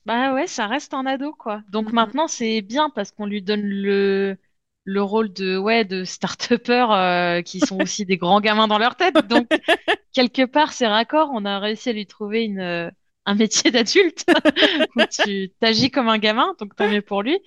Bah 0.05 0.33
ouais, 0.33 0.47
ça 0.47 0.67
reste 0.67 0.93
un 0.95 1.05
ado, 1.05 1.33
quoi. 1.33 1.63
Donc 1.69 1.91
Mm, 1.91 1.91
maintenant, 1.91 2.27
c'est 2.27 2.61
bien 2.61 2.89
parce 2.89 3.11
qu'on 3.11 3.25
lui 3.27 3.41
donne 3.43 3.61
le, 3.63 4.37
le 4.85 5.03
rôle 5.03 5.31
de, 5.31 5.57
ouais, 5.57 5.85
de 5.85 6.03
start-upper 6.05 6.87
euh, 6.91 7.41
qui 7.43 7.61
sont 7.61 7.77
aussi 7.79 8.05
des 8.05 8.17
grands 8.17 8.41
gamins 8.41 8.67
dans 8.67 8.79
leur 8.79 8.95
tête. 8.95 9.25
Donc, 9.27 9.61
quelque 10.13 10.45
part, 10.45 10.73
c'est 10.73 10.87
raccord. 10.87 11.29
On 11.33 11.45
a 11.45 11.59
réussi 11.59 11.89
à 11.89 11.93
lui 11.93 12.07
trouver 12.07 12.43
une, 12.45 12.59
euh, 12.59 12.91
un 13.25 13.35
métier 13.35 13.71
d'adulte 13.71 14.25
où 14.95 15.01
tu 15.05 15.51
t'agis 15.59 15.91
comme 15.91 16.09
un 16.09 16.17
gamin, 16.17 16.55
donc 16.59 16.75
tant 16.75 16.89
mieux 16.89 17.01
pour 17.01 17.23
lui. 17.23 17.39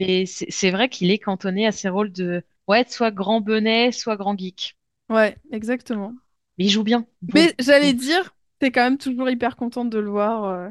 Et 0.00 0.26
c'est 0.26 0.70
vrai 0.70 0.88
qu'il 0.88 1.10
est 1.10 1.18
cantonné 1.18 1.66
à 1.66 1.72
ses 1.72 1.88
rôles 1.88 2.12
de, 2.12 2.42
ouais, 2.68 2.84
soit 2.88 3.10
grand 3.10 3.40
benet, 3.40 3.92
soit 3.92 4.16
grand 4.16 4.36
geek. 4.36 4.76
Ouais, 5.08 5.36
exactement. 5.52 6.14
Mais 6.58 6.64
il 6.66 6.70
joue 6.70 6.84
bien. 6.84 7.06
Bon. 7.22 7.34
Mais 7.34 7.54
j'allais 7.58 7.92
dire, 7.92 8.34
t'es 8.58 8.70
quand 8.70 8.82
même 8.82 8.98
toujours 8.98 9.28
hyper 9.30 9.56
contente 9.56 9.90
de 9.90 9.98
le 9.98 10.10
voir. 10.10 10.44
euh. 10.44 10.70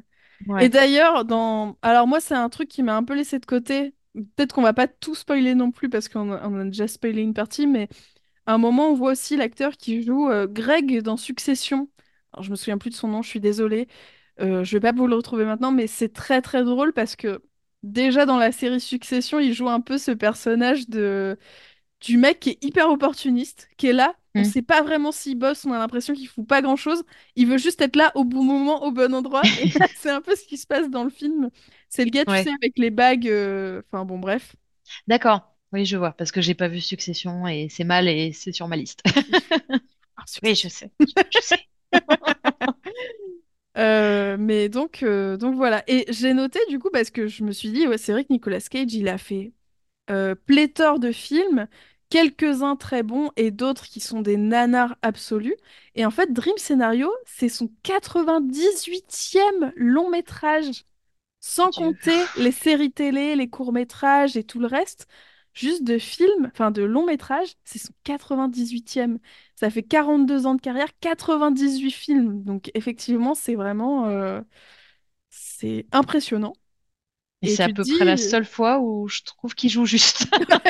Et 0.60 0.70
d'ailleurs, 0.70 1.26
dans... 1.26 1.78
Alors 1.82 2.08
moi, 2.08 2.20
c'est 2.20 2.36
un 2.36 2.50
truc 2.50 2.68
qui 2.68 2.84
m'a 2.84 2.96
un 2.96 3.04
peu 3.04 3.16
laissé 3.16 3.40
de 3.40 3.46
côté. 3.46 3.94
Peut-être 4.14 4.54
qu'on 4.54 4.62
va 4.62 4.74
pas 4.74 4.88
tout 4.88 5.16
spoiler 5.16 5.56
non 5.56 5.72
plus 5.72 5.90
parce 5.90 6.10
qu'on 6.10 6.32
a, 6.32 6.48
on 6.48 6.60
a 6.60 6.66
déjà 6.66 6.88
spoilé 6.88 7.22
une 7.22 7.34
partie, 7.34 7.66
mais 7.66 7.88
à 8.46 8.54
un 8.54 8.58
moment, 8.58 8.90
on 8.90 8.94
voit 8.96 9.12
aussi 9.14 9.38
l'acteur 9.38 9.78
qui 9.78 10.04
joue 10.04 10.30
euh, 10.30 10.48
Greg 10.48 11.02
dans 11.02 11.18
Succession. 11.18 11.90
Alors, 12.34 12.44
je 12.44 12.52
me 12.52 12.56
souviens 12.56 12.78
plus 12.78 12.90
de 12.90 12.96
son 12.96 13.08
nom, 13.08 13.22
je 13.22 13.30
suis 13.30 13.40
désolée. 13.40 13.88
Euh, 14.40 14.64
je 14.64 14.78
vais 14.78 14.80
pas 14.82 14.92
vous 14.92 15.08
le 15.08 15.16
retrouver 15.16 15.46
maintenant, 15.46 15.72
mais 15.72 15.88
c'est 15.88 16.10
très 16.14 16.42
très 16.42 16.64
drôle 16.64 16.94
parce 16.94 17.16
que 17.16 17.42
déjà 17.84 18.26
dans 18.26 18.38
la 18.38 18.52
série 18.52 18.80
Succession, 18.82 19.40
il 19.40 19.54
joue 19.54 19.70
un 19.70 19.82
peu 19.82 19.98
ce 19.98 20.12
personnage 20.12 20.90
de 20.90 21.38
du 22.02 22.18
mec 22.18 22.40
qui 22.40 22.52
est 22.52 22.64
hyper 22.64 22.90
opportuniste, 22.90 23.70
qui 23.78 23.88
est 23.88 23.94
là. 23.94 24.16
On 24.36 24.44
Hmm. 24.44 24.44
sait 24.44 24.62
pas 24.64 24.82
vraiment 24.84 25.12
s'il 25.12 25.38
bosse, 25.38 25.66
on 25.66 25.74
a 25.74 25.80
l'impression 25.80 26.14
qu'il 26.16 26.28
fout 26.28 26.48
pas 26.48 26.62
grand-chose. 26.62 27.04
Il 27.36 27.48
veut 27.48 27.58
juste 27.60 27.82
être 27.82 27.96
là 27.96 28.12
au 28.16 28.26
bon 28.26 28.44
moment, 28.44 28.84
au 28.84 28.92
bon 28.92 29.14
endroit. 29.14 29.50
Et 29.58 29.70
c'est 29.96 30.10
un 30.12 30.22
peu 30.22 30.36
ce 30.36 30.46
qui 30.46 30.58
se 30.58 30.68
passe 30.68 30.90
dans 30.90 31.04
le 31.04 31.10
film. 31.12 31.50
C'est 31.90 32.06
le 32.06 32.12
gars, 32.12 32.26
tu 32.26 32.36
sais, 32.38 32.50
avec 32.52 32.74
les 32.78 32.92
bagues. 32.92 33.28
euh, 33.30 33.82
Enfin 33.92 34.06
bon, 34.06 34.20
bref. 34.20 34.56
D'accord. 35.08 35.50
Oui, 35.72 35.86
je 35.86 35.98
vois, 35.98 36.12
parce 36.14 36.32
que 36.32 36.42
j'ai 36.42 36.54
pas 36.54 36.68
vu 36.68 36.80
Succession 36.82 37.48
et 37.48 37.68
c'est 37.70 37.84
mal 37.84 38.08
et 38.08 38.32
c'est 38.34 38.52
sur 38.52 38.68
ma 38.68 38.76
liste. 38.76 39.02
Oui, 40.44 40.56
je 40.56 40.68
Succession. 40.68 40.70
sais, 40.70 40.92
je 41.32 41.42
sais. 41.42 41.68
Euh, 43.78 44.38
mais 44.40 44.70
donc, 44.70 45.04
euh, 45.04 45.38
donc 45.38 45.56
voilà. 45.56 45.84
Et 45.88 46.06
j'ai 46.10 46.34
noté 46.34 46.60
du 46.70 46.80
coup 46.80 46.90
parce 46.92 47.10
que 47.10 47.28
je 47.28 47.44
me 47.44 47.52
suis 47.52 47.72
dit, 47.72 47.88
ouais, 47.88 47.98
c'est 47.98 48.12
vrai 48.12 48.24
que 48.24 48.32
Nicolas 48.34 48.60
Cage, 48.62 48.94
il 48.94 49.08
a 49.08 49.18
fait 49.18 49.54
euh, 50.12 50.36
pléthore 50.36 51.00
de 51.00 51.12
films, 51.12 51.68
quelques-uns 52.10 52.76
très 52.78 53.04
bons 53.04 53.32
et 53.38 53.52
d'autres 53.52 53.86
qui 53.88 54.00
sont 54.02 54.22
des 54.22 54.38
nanars 54.38 54.98
absolus. 55.04 55.56
Et 55.96 56.06
en 56.06 56.12
fait, 56.12 56.34
Dream 56.34 56.58
Scenario, 56.58 57.12
c'est 57.26 57.50
son 57.50 57.70
98e 57.84 59.74
long 59.78 60.10
métrage, 60.12 60.86
sans 61.42 61.72
Dieu. 61.72 61.74
compter 61.74 62.32
les 62.36 62.52
séries 62.52 62.92
télé, 62.92 63.36
les 63.36 63.50
courts-métrages 63.50 64.38
et 64.38 64.44
tout 64.44 64.60
le 64.60 64.68
reste. 64.68 65.08
Juste 65.54 65.84
de 65.84 65.98
films, 66.00 66.50
enfin 66.52 66.72
de 66.72 66.84
longs 66.84 67.06
métrages, 67.06 67.50
c'est 67.64 67.80
son 67.80 67.94
98e. 68.04 69.20
Ça 69.56 69.70
fait 69.70 69.84
42 69.84 70.46
ans 70.48 70.56
de 70.56 70.62
carrière, 70.62 70.88
98 71.00 71.92
films. 71.92 72.44
Donc 72.44 72.72
effectivement, 72.74 73.36
c'est 73.36 73.56
vraiment... 73.56 74.08
euh, 74.08 74.42
c'est 75.30 75.88
impressionnant. 75.94 76.54
Et 77.44 77.48
Et 77.48 77.50
c'est 77.50 77.64
à 77.64 77.70
peu 77.70 77.86
près 77.86 78.06
la 78.06 78.18
dis... 78.18 78.18
seule 78.18 78.46
fois 78.46 78.80
où 78.80 79.08
je 79.08 79.22
trouve 79.24 79.56
qu'il 79.56 79.70
joue 79.70 79.86
juste. 79.86 80.28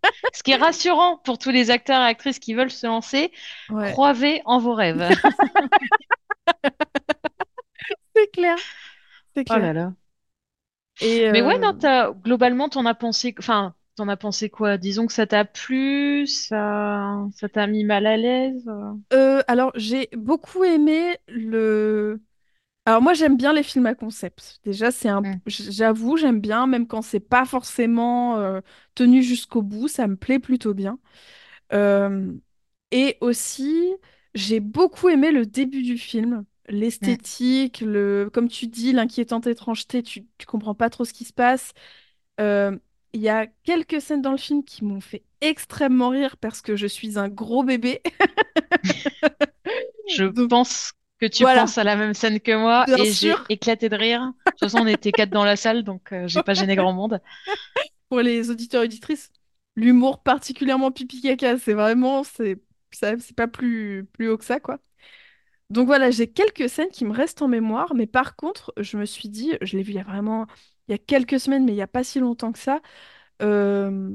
Ce 0.32 0.42
qui 0.42 0.52
est 0.52 0.56
rassurant 0.56 1.18
pour 1.18 1.38
tous 1.38 1.50
les 1.50 1.70
acteurs 1.70 2.00
et 2.02 2.06
actrices 2.06 2.38
qui 2.38 2.54
veulent 2.54 2.70
se 2.70 2.86
lancer, 2.86 3.32
Ouais, 3.68 4.00
croyez 4.02 4.42
en 4.46 4.58
vos 4.58 4.74
rêves. 4.74 5.04
c'est 8.14 8.30
clair, 8.32 8.58
c'est 9.34 9.44
Oh 9.48 9.58
clair. 9.58 9.60
là 9.60 9.72
là. 9.72 9.94
Et 11.00 11.26
Mais 11.30 11.42
ouais, 11.42 11.54
euh, 11.54 11.62
non, 11.62 12.12
globalement, 12.22 12.68
t'en 12.68 12.86
as 12.86 12.94
pensé, 12.94 13.34
enfin, 13.38 13.74
t'en 13.96 14.08
as 14.08 14.16
pensé 14.16 14.50
quoi? 14.50 14.78
Disons 14.78 15.06
que 15.06 15.12
ça 15.12 15.26
t'a 15.26 15.44
plu, 15.44 16.26
ça, 16.26 17.26
ça 17.34 17.48
t'a 17.48 17.66
mis 17.66 17.84
mal 17.84 18.06
à 18.06 18.16
l'aise? 18.16 18.68
euh 19.12 19.42
alors, 19.48 19.72
j'ai 19.74 20.08
beaucoup 20.16 20.64
aimé 20.64 21.18
le... 21.28 22.20
Alors 22.86 23.02
moi, 23.02 23.14
j'aime 23.14 23.36
bien 23.36 23.52
les 23.54 23.62
films 23.64 23.86
à 23.86 23.94
concept. 23.94 24.60
Déjà, 24.64 24.90
c'est 24.92 25.08
un... 25.08 25.24
Mm. 25.24 25.40
J'avoue, 25.46 26.16
j'aime 26.16 26.40
bien, 26.40 26.66
même 26.66 26.86
quand 26.88 27.02
c'est 27.02 27.20
pas 27.20 27.44
forcément 27.46 28.38
euh, 28.38 28.60
tenu 28.94 29.22
jusqu'au 29.22 29.62
bout, 29.62 29.88
ça 29.88 30.06
me 30.08 30.16
plaît 30.16 30.38
plutôt 30.40 30.74
bien. 30.74 30.98
Euh, 31.72 32.32
Et 32.92 33.18
aussi, 33.22 33.94
j'ai 34.34 34.60
beaucoup 34.60 35.08
aimé 35.10 35.32
le 35.32 35.46
début 35.46 35.82
du 35.82 35.98
film. 35.98 36.44
Mm. 37.02 37.16
L'esthétique, 37.48 37.82
le... 37.82 38.30
comme 38.32 38.48
tu 38.48 38.66
dis, 38.68 38.92
l'inquiétante 38.92 39.46
étrangeté, 39.48 40.02
tu... 40.02 40.26
tu 40.38 40.46
comprends 40.46 40.74
pas 40.76 40.90
trop 40.90 41.04
ce 41.06 41.12
qui 41.14 41.24
se 41.26 41.32
passe. 41.34 41.72
Euh, 42.40 42.78
Il 43.14 43.20
y 43.20 43.28
a 43.28 43.46
quelques 43.64 44.00
scènes 44.00 44.22
dans 44.22 44.30
le 44.32 44.36
film 44.38 44.64
qui 44.64 44.84
m'ont 44.84 45.00
fait 45.00 45.24
extrêmement 45.40 46.08
rire 46.10 46.36
parce 46.38 46.62
que 46.62 46.76
je 46.76 46.86
suis 46.86 47.18
un 47.18 47.28
gros 47.28 47.62
bébé. 47.64 48.02
Je 50.06 50.24
Donc 50.30 50.50
pense 50.50 50.92
que 51.20 51.26
tu 51.26 51.44
voilà, 51.44 51.46
penses 51.46 51.78
à 51.78 51.84
la 51.84 51.96
même 51.96 52.14
scène 52.14 52.40
que 52.40 52.56
moi 52.56 52.86
bien 52.86 52.96
et 52.96 53.12
j'ai 53.12 53.44
éclaté 53.48 53.88
de 53.88 53.96
rire. 53.96 54.20
De 54.22 54.32
toute 54.50 54.60
façon, 54.60 54.80
on 54.80 54.86
était 54.86 55.12
quatre 55.12 55.30
dans 55.30 55.44
la 55.44 55.56
salle, 55.56 55.82
donc 55.84 56.12
euh, 56.12 56.26
j'ai 56.28 56.40
pas 56.40 56.54
gêné 56.54 56.76
grand 56.76 56.92
monde. 56.92 57.20
pour 58.08 58.20
les 58.20 58.50
auditeurs 58.50 58.82
et 58.82 58.86
auditrices, 58.86 59.30
l'humour 59.76 60.22
particulièrement 60.22 60.90
pipi 60.92 61.20
caca, 61.20 61.58
c'est 61.58 61.74
vraiment, 61.74 62.24
c'est 62.24 62.62
c'est 62.94 63.34
pas 63.34 63.48
plus, 63.48 64.04
plus 64.12 64.28
haut 64.28 64.36
que 64.38 64.44
ça, 64.44 64.60
quoi. 64.60 64.78
Donc 65.70 65.86
voilà, 65.86 66.10
j'ai 66.10 66.30
quelques 66.30 66.68
scènes 66.68 66.90
qui 66.90 67.04
me 67.06 67.12
restent 67.12 67.42
en 67.42 67.48
mémoire, 67.48 67.94
mais 67.94 68.06
par 68.06 68.36
contre, 68.36 68.72
je 68.78 68.96
me 68.98 69.06
suis 69.06 69.28
dit, 69.30 69.54
je 69.62 69.76
l'ai 69.76 69.82
vu 69.82 69.92
il 69.92 69.96
y 69.96 70.00
a 70.00 70.04
vraiment, 70.04 70.46
il 70.88 70.92
y 70.92 70.94
a 70.94 70.98
quelques 70.98 71.40
semaines, 71.40 71.64
mais 71.64 71.72
il 71.72 71.76
y 71.76 71.82
a 71.82 71.86
pas 71.88 72.04
si 72.04 72.20
longtemps 72.20 72.52
que 72.52 72.58
ça, 72.58 72.80
euh, 73.42 74.10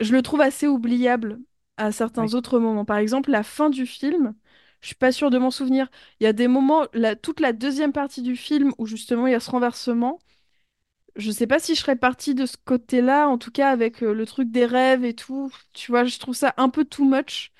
je 0.00 0.12
le 0.14 0.22
trouve 0.22 0.40
assez 0.40 0.66
oubliable 0.68 1.40
à 1.76 1.92
certains 1.92 2.24
Oui. 2.24 2.34
autres 2.34 2.58
moments. 2.58 2.84
Par 2.84 2.98
exemple, 2.98 3.30
la 3.30 3.42
fin 3.42 3.70
du 3.70 3.86
film, 3.86 4.34
je 4.80 4.88
suis 4.88 4.96
pas 4.96 5.12
sûre 5.12 5.30
de 5.30 5.38
m'en 5.38 5.50
souvenir. 5.50 5.88
Il 6.20 6.24
y 6.24 6.26
a 6.26 6.32
des 6.32 6.48
moments, 6.48 6.86
la, 6.94 7.16
toute 7.16 7.40
la 7.40 7.52
deuxième 7.52 7.92
partie 7.92 8.22
du 8.22 8.36
film 8.36 8.72
où 8.78 8.86
justement 8.86 9.26
il 9.26 9.32
y 9.32 9.34
a 9.36 9.40
ce 9.40 9.50
renversement. 9.50 10.18
Je 11.16 11.30
sais 11.32 11.46
pas 11.48 11.58
si 11.60 11.74
je 11.74 11.80
serais 11.80 11.96
partie 11.96 12.34
de 12.36 12.46
ce 12.46 12.56
côté-là, 12.64 13.28
en 13.28 13.38
tout 13.38 13.50
cas 13.52 13.70
avec 13.70 14.02
euh, 14.02 14.14
le 14.14 14.26
truc 14.26 14.50
des 14.50 14.66
rêves 14.66 15.04
et 15.04 15.14
tout. 15.14 15.52
Tu 15.72 15.90
vois, 15.92 16.04
je 16.04 16.18
trouve 16.18 16.34
ça 16.36 16.54
un 16.56 16.68
peu 16.68 16.84
too 16.84 17.04
much. 17.04 17.52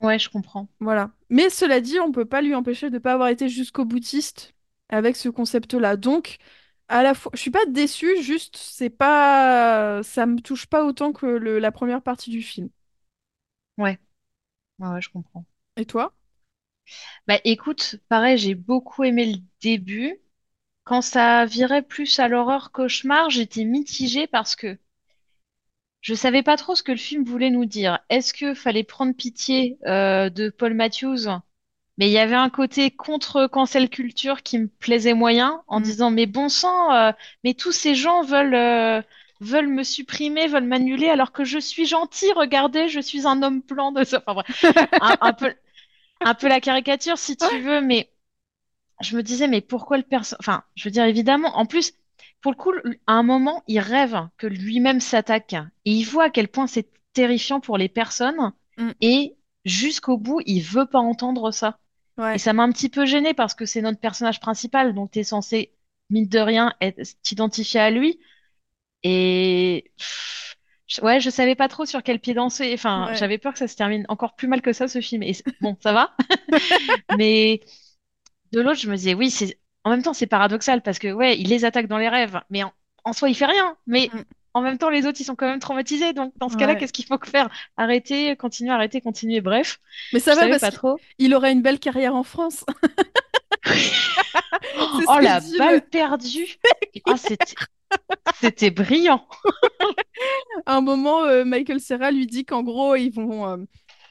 Ouais, 0.00 0.18
je 0.18 0.30
comprends. 0.30 0.68
Voilà. 0.80 1.10
Mais 1.30 1.48
cela 1.50 1.80
dit, 1.80 1.98
on 2.00 2.12
peut 2.12 2.24
pas 2.26 2.42
lui 2.42 2.54
empêcher 2.54 2.90
de 2.90 2.98
pas 2.98 3.14
avoir 3.14 3.28
été 3.28 3.48
jusqu'au 3.48 3.84
boutiste 3.84 4.54
avec 4.88 5.16
ce 5.16 5.28
concept-là. 5.28 5.96
Donc, 5.96 6.38
à 6.88 7.02
la 7.02 7.14
fois, 7.14 7.30
je 7.34 7.40
suis 7.40 7.50
pas 7.50 7.66
déçue, 7.66 8.22
juste 8.22 8.56
c'est 8.56 8.90
pas, 8.90 10.02
ça 10.02 10.26
me 10.26 10.40
touche 10.40 10.66
pas 10.66 10.84
autant 10.84 11.12
que 11.12 11.26
le- 11.26 11.58
la 11.58 11.72
première 11.72 12.02
partie 12.02 12.30
du 12.30 12.42
film. 12.42 12.68
Ouais, 13.78 13.98
ouais, 14.80 14.88
ouais, 14.88 15.02
je 15.02 15.10
comprends. 15.10 15.46
Et 15.78 15.86
toi? 15.86 16.14
Bah 17.28 17.38
écoute, 17.44 17.96
pareil, 18.08 18.36
j'ai 18.38 18.54
beaucoup 18.56 19.04
aimé 19.04 19.26
le 19.32 19.38
début. 19.60 20.18
Quand 20.84 21.02
ça 21.02 21.46
virait 21.46 21.82
plus 21.82 22.18
à 22.20 22.28
l'horreur 22.28 22.72
cauchemar, 22.72 23.30
j'étais 23.30 23.64
mitigée 23.64 24.26
parce 24.28 24.56
que 24.56 24.78
je 26.00 26.14
savais 26.14 26.42
pas 26.42 26.56
trop 26.56 26.74
ce 26.74 26.82
que 26.82 26.92
le 26.92 26.96
film 26.96 27.22
voulait 27.24 27.50
nous 27.50 27.66
dire. 27.66 27.98
Est-ce 28.08 28.32
que 28.32 28.54
fallait 28.54 28.82
prendre 28.82 29.14
pitié 29.14 29.76
euh, 29.86 30.30
de 30.30 30.48
Paul 30.48 30.72
Matthews? 30.72 31.28
Mais 31.98 32.08
il 32.08 32.12
y 32.12 32.18
avait 32.18 32.34
un 32.36 32.50
côté 32.50 32.90
contre 32.90 33.46
cancel 33.46 33.88
culture 33.90 34.42
qui 34.42 34.58
me 34.58 34.68
plaisait 34.68 35.14
moyen 35.14 35.62
en 35.66 35.80
Mm. 35.80 35.82
disant 35.82 36.10
mais 36.10 36.26
bon 36.26 36.48
sang, 36.48 36.92
euh, 36.94 37.12
mais 37.44 37.54
tous 37.54 37.72
ces 37.72 37.94
gens 37.94 38.22
veulent 38.22 38.54
euh, 38.54 39.02
veulent 39.40 39.68
me 39.68 39.82
supprimer, 39.84 40.46
veulent 40.48 40.64
m'annuler 40.64 41.08
alors 41.08 41.32
que 41.32 41.44
je 41.44 41.58
suis 41.58 41.86
gentil. 41.86 42.32
Regardez, 42.34 42.88
je 42.88 43.00
suis 43.00 43.26
un 43.26 43.42
homme 43.42 43.60
blanc 43.62 43.92
de 43.92 44.04
ça. 44.04 44.18
Enfin 44.26 44.34
bref, 44.34 44.46
un, 45.00 45.16
un 45.20 45.32
peu 45.32 45.54
un 46.24 46.34
peu 46.34 46.48
la 46.48 46.60
caricature 46.60 47.18
si 47.18 47.36
tu 47.38 47.60
veux, 47.60 47.80
mais 47.82 48.10
je 49.00 49.16
me 49.16 49.22
disais, 49.22 49.48
mais 49.48 49.60
pourquoi 49.60 49.96
le 49.98 50.02
perso... 50.02 50.36
Enfin, 50.40 50.64
je 50.74 50.84
veux 50.84 50.90
dire, 50.90 51.04
évidemment, 51.04 51.56
en 51.58 51.66
plus, 51.66 51.92
pour 52.40 52.52
le 52.52 52.56
coup, 52.56 52.72
à 53.06 53.12
un 53.12 53.22
moment, 53.22 53.62
il 53.66 53.80
rêve 53.80 54.16
que 54.38 54.46
lui-même 54.46 55.00
s'attaque 55.00 55.54
et 55.84 55.92
il 55.92 56.04
voit 56.04 56.24
à 56.24 56.30
quel 56.30 56.48
point 56.48 56.66
c'est 56.66 56.88
terrifiant 57.12 57.60
pour 57.60 57.78
les 57.78 57.88
personnes 57.88 58.52
Mm. 58.78 58.92
et 59.00 59.36
jusqu'au 59.64 60.16
bout, 60.18 60.40
il 60.46 60.60
veut 60.62 60.86
pas 60.86 60.98
entendre 61.00 61.50
ça. 61.50 61.78
Et 62.32 62.38
ça 62.38 62.52
m'a 62.52 62.62
un 62.64 62.72
petit 62.72 62.88
peu 62.88 63.06
gênée 63.06 63.34
parce 63.34 63.54
que 63.54 63.66
c'est 63.66 63.82
notre 63.82 64.00
personnage 64.00 64.40
principal, 64.40 64.94
donc 64.94 65.10
tu 65.12 65.20
es 65.20 65.24
censé, 65.24 65.72
mine 66.10 66.28
de 66.28 66.38
rien, 66.38 66.72
t'identifier 67.22 67.80
à 67.80 67.90
lui. 67.90 68.20
Et 69.02 69.92
pff, 69.98 70.56
ouais, 71.02 71.20
je 71.20 71.30
savais 71.30 71.54
pas 71.54 71.68
trop 71.68 71.86
sur 71.86 72.02
quel 72.02 72.20
pied 72.20 72.34
danser. 72.34 72.72
Enfin, 72.74 73.08
ouais, 73.08 73.14
j'avais 73.16 73.38
peur 73.38 73.52
que 73.52 73.58
ça 73.58 73.68
se 73.68 73.76
termine 73.76 74.06
encore 74.08 74.36
plus 74.36 74.48
mal 74.48 74.62
que 74.62 74.72
ça, 74.72 74.88
ce 74.88 75.00
film. 75.00 75.22
Et 75.22 75.34
bon, 75.60 75.76
ça 75.82 75.92
va. 75.92 76.16
Mais 77.10 77.60
de 78.52 78.60
l'autre, 78.60 78.80
je 78.80 78.90
me 78.90 78.96
disais, 78.96 79.14
oui, 79.14 79.30
c'est 79.30 79.58
en 79.84 79.90
même 79.90 80.02
temps, 80.02 80.14
c'est 80.14 80.26
paradoxal 80.26 80.82
parce 80.82 80.98
que, 80.98 81.12
ouais, 81.12 81.38
il 81.38 81.48
les 81.48 81.64
attaque 81.64 81.86
dans 81.86 81.98
les 81.98 82.08
rêves, 82.08 82.40
mais 82.50 82.64
en, 82.64 82.72
en 83.04 83.12
soi, 83.12 83.28
il 83.28 83.34
fait 83.36 83.46
rien. 83.46 83.76
Mais 83.86 84.10
Mm. 84.12 84.22
En 84.56 84.62
même 84.62 84.78
temps, 84.78 84.88
les 84.88 85.04
autres, 85.04 85.20
ils 85.20 85.24
sont 85.24 85.34
quand 85.34 85.46
même 85.46 85.58
traumatisés. 85.58 86.14
Donc, 86.14 86.32
dans 86.38 86.48
ce 86.48 86.56
cas-là, 86.56 86.76
qu'est-ce 86.76 86.94
qu'il 86.94 87.04
faut 87.04 87.18
faire? 87.22 87.50
Arrêter, 87.76 88.34
continuer, 88.36 88.70
arrêter, 88.70 89.02
continuer. 89.02 89.42
Bref, 89.42 89.80
Mais 90.14 90.18
ça 90.18 90.32
je 90.32 90.40
va 90.40 90.48
parce 90.48 90.62
pas 90.62 90.70
trop. 90.70 90.98
il 91.18 91.34
aurait 91.34 91.52
une 91.52 91.60
belle 91.60 91.78
carrière 91.78 92.14
en 92.14 92.22
France. 92.22 92.64
Oh, 95.08 95.18
la 95.20 95.40
balle 95.58 95.82
perdue! 95.88 96.56
Ah, 97.08 97.16
c'était, 98.40 98.70
brillant. 98.70 99.26
À 100.66 100.76
un 100.76 100.80
moment, 100.80 101.24
euh, 101.24 101.44
Michael 101.44 101.80
Cera 101.80 102.10
lui 102.10 102.26
dit 102.26 102.44
qu'en 102.44 102.62
gros, 102.62 102.94
ils 102.96 103.10
vont, 103.10 103.46
euh, 103.46 103.56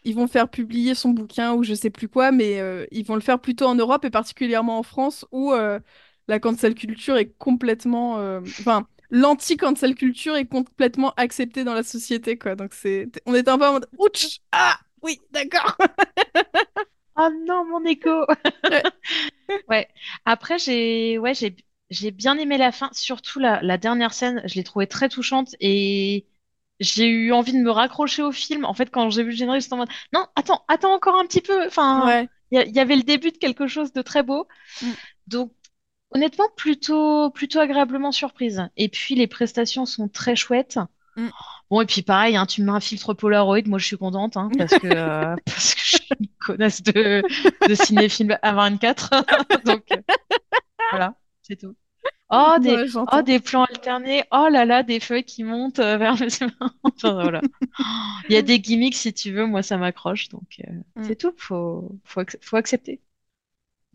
ils 0.04 0.14
vont 0.14 0.28
faire 0.28 0.50
publier 0.50 0.94
son 0.96 1.10
bouquin 1.10 1.54
ou 1.54 1.64
je 1.64 1.74
sais 1.74 1.90
plus 1.90 2.08
quoi, 2.08 2.32
mais 2.32 2.60
euh, 2.60 2.86
ils 2.92 3.06
vont 3.06 3.16
le 3.16 3.22
faire 3.22 3.40
plutôt 3.40 3.66
en 3.66 3.76
Europe 3.76 4.06
et 4.06 4.10
particulièrement 4.10 4.78
en 4.78 4.84
France 4.84 5.26
où 5.32 5.54
la 6.28 6.40
cancel 6.40 6.76
culture 6.76 7.18
est 7.18 7.34
complètement... 7.38 8.16
Enfin, 8.60 8.88
l'anti-cancel 9.16 9.96
culture 9.96 10.36
est 10.36 10.46
complètement 10.48 11.14
acceptée 11.18 11.64
dans 11.64 11.74
la 11.74 11.84
société, 11.84 12.38
quoi. 12.38 12.56
Donc 12.56 12.74
c'est... 12.74 13.10
On 13.26 13.34
est 13.36 13.48
un 13.48 13.58
peu 13.58 13.66
en 13.68 13.74
mode... 13.74 13.88
Ouch! 13.98 14.40
Ah! 14.52 14.80
Oui, 15.02 15.22
d'accord. 15.32 15.78
Oh 17.18 17.30
non, 17.48 17.66
mon 17.66 17.84
écho! 17.86 18.26
Ouais. 19.70 19.88
Après, 20.26 20.60
j'ai, 20.60 21.18
ouais, 21.20 21.34
j'ai, 21.34 21.56
j'ai 21.90 22.12
bien 22.12 22.38
aimé 22.38 22.58
la 22.58 22.72
fin, 22.72 22.90
surtout 22.94 23.40
la, 23.40 23.62
la 23.62 23.78
dernière 23.78 24.14
scène. 24.14 24.42
Je 24.46 24.56
l'ai 24.56 24.64
trouvée 24.64 24.88
très 24.88 25.10
touchante 25.10 25.56
et 25.60 26.28
j'ai 26.80 27.08
eu 27.08 27.32
envie 27.32 27.54
de 27.54 27.60
me 27.60 27.72
raccrocher 27.72 28.24
au 28.24 28.32
film. 28.32 28.66
En 28.66 28.74
fait, 28.74 28.90
quand 28.92 29.10
j'ai 29.10 29.24
vu 29.24 29.30
le 29.32 29.36
générique, 29.36 29.62
j'étais 29.64 29.74
en 29.74 29.78
mode, 29.78 29.90
non, 30.14 30.28
attends, 30.36 30.66
attends 30.68 30.94
encore 30.94 31.16
un 31.20 31.26
petit 31.26 31.42
peu. 31.42 31.66
Enfin, 31.68 32.08
Ouais. 32.08 32.30
y, 32.52 32.58
il 32.58 32.76
y 32.76 32.80
avait 32.80 32.96
le 32.96 33.04
début 33.04 33.32
de 33.32 33.38
quelque 33.38 33.68
chose 33.68 33.94
de 33.94 34.02
très 34.02 34.24
beau. 34.24 34.48
Mm, 34.82 34.94
Donc, 35.28 35.54
honnêtement, 36.12 36.46
plutôt, 36.56 37.30
plutôt 37.32 37.60
agréablement 37.60 38.12
surprise. 38.12 38.68
Et 38.78 38.90
puis, 38.90 39.16
les 39.16 39.28
prestations 39.28 39.86
sont 39.86 40.08
très 40.08 40.36
chouettes. 40.36 40.80
mm. 41.18 41.28
Bon, 41.72 41.82
et 41.82 41.86
puis 41.88 42.04
pareil, 42.04 42.38
hein, 42.38 42.46
tu 42.46 42.62
me 42.62 42.68
mets 42.68 42.72
un 42.74 42.80
filtre 42.80 43.14
Polaroid, 43.16 43.62
moi 43.66 43.80
je 43.80 43.86
suis 43.88 43.98
contente, 43.98 44.38
hein, 44.38 44.50
parce 44.58 44.74
que, 44.78 44.86
euh, 44.88 45.36
parce 45.46 45.74
que 45.76 45.82
je 45.82 45.96
suis 45.98 46.08
une 46.20 46.28
connasse 46.40 46.84
de, 46.84 47.24
de 47.68 47.76
cinéphile 47.76 48.38
à 48.44 48.54
24. 48.54 49.10
Donc, 49.66 49.92
euh, 49.92 50.02
voilà, 50.92 51.16
c'est 51.42 51.56
tout. 51.58 51.76
Oh 52.30 52.58
des, 52.62 52.76
Ouais, 52.76 52.86
oh, 53.12 53.22
des 53.24 53.40
plans 53.40 53.66
alternés. 53.66 54.24
Oh 54.32 54.48
là 54.52 54.66
là, 54.66 54.84
des 54.84 55.00
feuilles 55.00 55.24
qui 55.26 55.44
montent 55.44 55.80
euh, 55.80 55.98
vers 55.98 56.16
le 56.16 56.28
Enfin, 56.84 57.14
voilà. 57.14 57.42
Il 58.30 58.34
y 58.34 58.38
a 58.38 58.42
des 58.42 58.60
gimmicks 58.60 58.96
si 58.96 59.14
tu 59.14 59.32
veux, 59.32 59.46
moi 59.46 59.64
ça 59.64 59.78
m'accroche. 59.78 60.30
Donc 60.30 60.62
euh, 60.68 60.72
Mm. 60.96 61.04
c'est 61.04 61.16
tout, 61.18 61.34
faut, 61.38 62.00
faut, 62.04 62.22
ac- 62.24 62.38
faut 62.42 62.58
accepter. 62.58 63.02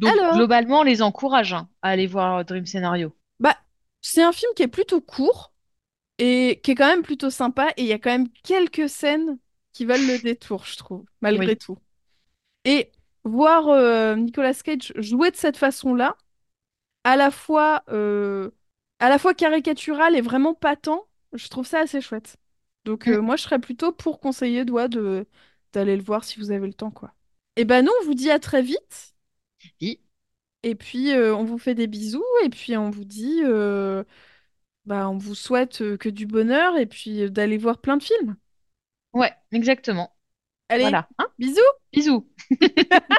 Donc 0.00 0.16
Alors, 0.16 0.32
globalement, 0.32 0.80
on 0.80 0.82
les 0.82 1.00
encourage 1.00 1.52
hein, 1.52 1.68
à 1.82 1.90
aller 1.90 2.08
voir 2.08 2.44
Dream 2.44 2.66
Scenario. 2.66 3.14
bah, 3.38 3.56
c'est 4.00 4.22
un 4.22 4.32
film 4.32 4.52
qui 4.56 4.62
est 4.62 4.68
plutôt 4.68 5.00
court 5.00 5.52
et 6.18 6.60
qui 6.64 6.72
est 6.72 6.74
quand 6.74 6.88
même 6.88 7.02
plutôt 7.02 7.30
sympa 7.30 7.70
et 7.78 7.82
il 7.82 7.88
y 7.88 7.92
a 7.92 7.98
quand 7.98 8.10
même 8.10 8.28
quelques 8.44 8.88
scènes 8.88 9.38
qui 9.72 9.84
valent 9.86 10.06
le 10.06 10.18
détour, 10.18 10.66
je 10.66 10.76
trouve, 10.78 11.04
malgré 11.22 11.56
Oui. 11.56 11.56
tout. 11.56 11.78
Et 12.64 12.92
voir 13.24 13.68
euh, 13.68 14.16
Nicolas 14.16 14.54
Cage 14.54 14.92
jouer 14.96 15.30
de 15.30 15.36
cette 15.36 15.56
façon-là, 15.56 16.16
à 17.04 17.16
la 17.16 17.30
fois, 17.30 17.84
euh, 17.90 18.50
à 19.00 19.08
la 19.10 19.18
fois 19.18 19.34
caricatural 19.34 20.16
et 20.16 20.20
vraiment 20.22 20.54
patent, 20.54 21.08
je 21.32 21.48
trouve 21.48 21.66
ça 21.66 21.80
assez 21.80 22.00
chouette. 22.00 22.36
Donc 22.84 23.08
Mm. 23.08 23.12
euh, 23.12 23.20
moi, 23.22 23.36
je 23.36 23.42
serais 23.44 23.60
plutôt 23.60 23.92
pour 23.92 24.20
conseiller 24.20 24.64
Doigt 24.64 24.88
de 24.88 25.26
d'aller 25.72 25.96
le 25.96 26.02
voir 26.04 26.24
si 26.24 26.38
vous 26.40 26.50
avez 26.52 26.66
le 26.66 26.74
temps, 26.74 26.90
quoi. 26.92 27.14
Et 27.56 27.64
ben 27.64 27.84
nous, 27.84 27.92
on 28.02 28.04
vous 28.06 28.14
dit 28.14 28.30
à 28.30 28.38
très 28.40 28.62
vite. 28.62 29.14
Oui. 29.80 30.00
Et 30.62 30.74
puis, 30.74 31.12
euh, 31.12 31.34
on 31.34 31.44
vous 31.44 31.58
fait 31.58 31.74
des 31.74 31.86
bisous. 31.86 32.24
Et 32.44 32.50
puis, 32.50 32.76
on 32.76 32.90
vous 32.90 33.04
dit, 33.04 33.40
euh, 33.44 34.04
bah, 34.86 35.08
on 35.10 35.18
vous 35.18 35.34
souhaite 35.34 35.82
euh, 35.82 35.96
que 35.98 36.08
du 36.08 36.26
bonheur 36.26 36.76
et 36.78 36.86
puis 36.86 37.22
euh, 37.24 37.30
d'aller 37.30 37.58
voir 37.58 37.80
plein 37.80 37.96
de 37.98 38.02
films. 38.04 38.36
Ouais, 39.12 39.32
exactement. 39.52 40.16
Allez, 40.68 40.98
Voilà. 40.98 41.08
Hein 41.18 41.28
bisous! 41.38 41.60
Bisous. 41.92 42.26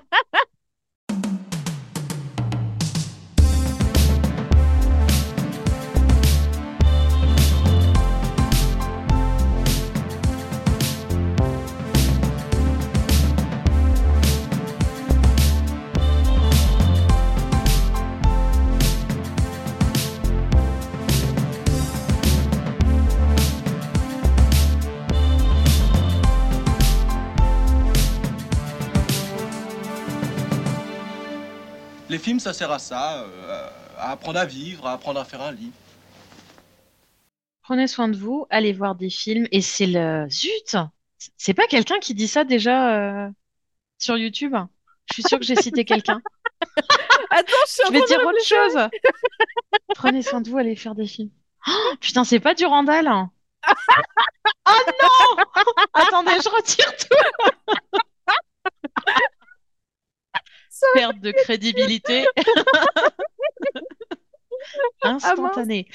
ça 32.39 32.54
sert 32.54 32.72
à 32.72 32.80
ça, 32.80 33.24
euh, 33.24 33.70
à 33.98 34.12
apprendre 34.12 34.39
à 34.39 34.46
vivre, 34.46 34.88
à 34.88 34.94
apprendre 34.94 35.20
à 35.20 35.26
faire 35.26 35.41
un 35.41 35.52
lit. 35.52 35.72
Prenez 37.63 37.88
soin 37.88 38.08
de 38.10 38.17
vous, 38.17 38.48
allez 38.50 38.74
voir 38.74 38.96
des 38.96 39.10
films. 39.10 39.48
Et 39.52 39.62
c'est 39.62 39.88
le... 39.88 40.28
Zut! 40.30 40.76
C'est 41.38 41.54
pas 41.54 41.67
quelqu'un 41.67 42.00
qui 42.00 42.13
dit 42.15 42.28
ça 42.28 42.44
déjà 42.44 43.26
euh, 43.26 43.30
sur 44.00 44.17
YouTube? 44.17 44.56
Je 45.06 45.13
suis 45.13 45.24
sûre 45.24 45.39
que 45.39 45.46
j'ai 45.46 45.56
cité 45.56 45.86
quelqu'un. 45.86 46.22
Attends, 47.30 47.54
je 47.67 47.72
suis 47.72 47.84
en 47.84 47.88
Je 47.88 47.94
vais 47.94 48.06
dire 48.06 48.20
autre 48.26 48.44
chose. 48.44 48.89
Prenez 49.96 50.22
soin 50.22 50.41
de 50.41 50.50
vous, 50.50 50.58
allez 50.58 50.76
faire 50.76 50.96
des 50.96 51.06
films. 51.08 51.30
Oh, 51.67 51.94
putain, 52.00 52.24
c'est 52.24 52.39
pas 52.39 52.56
du 52.56 52.65
Randall. 52.65 53.08
hein. 53.08 53.32
Oh 54.67 54.72
non! 55.02 55.44
Attendez, 55.94 56.32
je 56.44 56.50
retire 56.50 56.96
tout. 56.98 57.74
Perte 60.94 61.20
de 61.20 61.32
crédibilité. 61.32 62.26
Instantanée. 65.04 65.88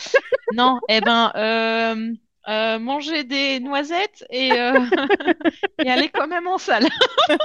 Non, 0.54 0.80
eh 0.88 1.00
ben, 1.00 1.32
euh, 1.36 2.12
euh, 2.48 2.78
manger 2.78 3.24
des 3.24 3.60
noisettes 3.60 4.24
et, 4.30 4.52
euh, 4.52 4.78
et 5.84 5.90
aller 5.90 6.08
quand 6.08 6.26
même 6.26 6.46
en 6.46 6.58
salle. 6.58 6.86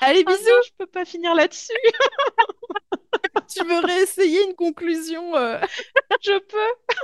Allez, 0.00 0.24
Ah 0.26 0.30
bisous. 0.30 0.48
non, 0.48 0.60
je 0.66 0.70
peux 0.78 0.86
pas 0.86 1.04
finir 1.04 1.34
là-dessus. 1.34 1.72
Tu 3.52 3.64
veux 3.64 3.80
réessayer 3.80 4.44
une 4.46 4.54
conclusion 4.54 5.32
Je 6.22 6.38
peux. 6.38 6.94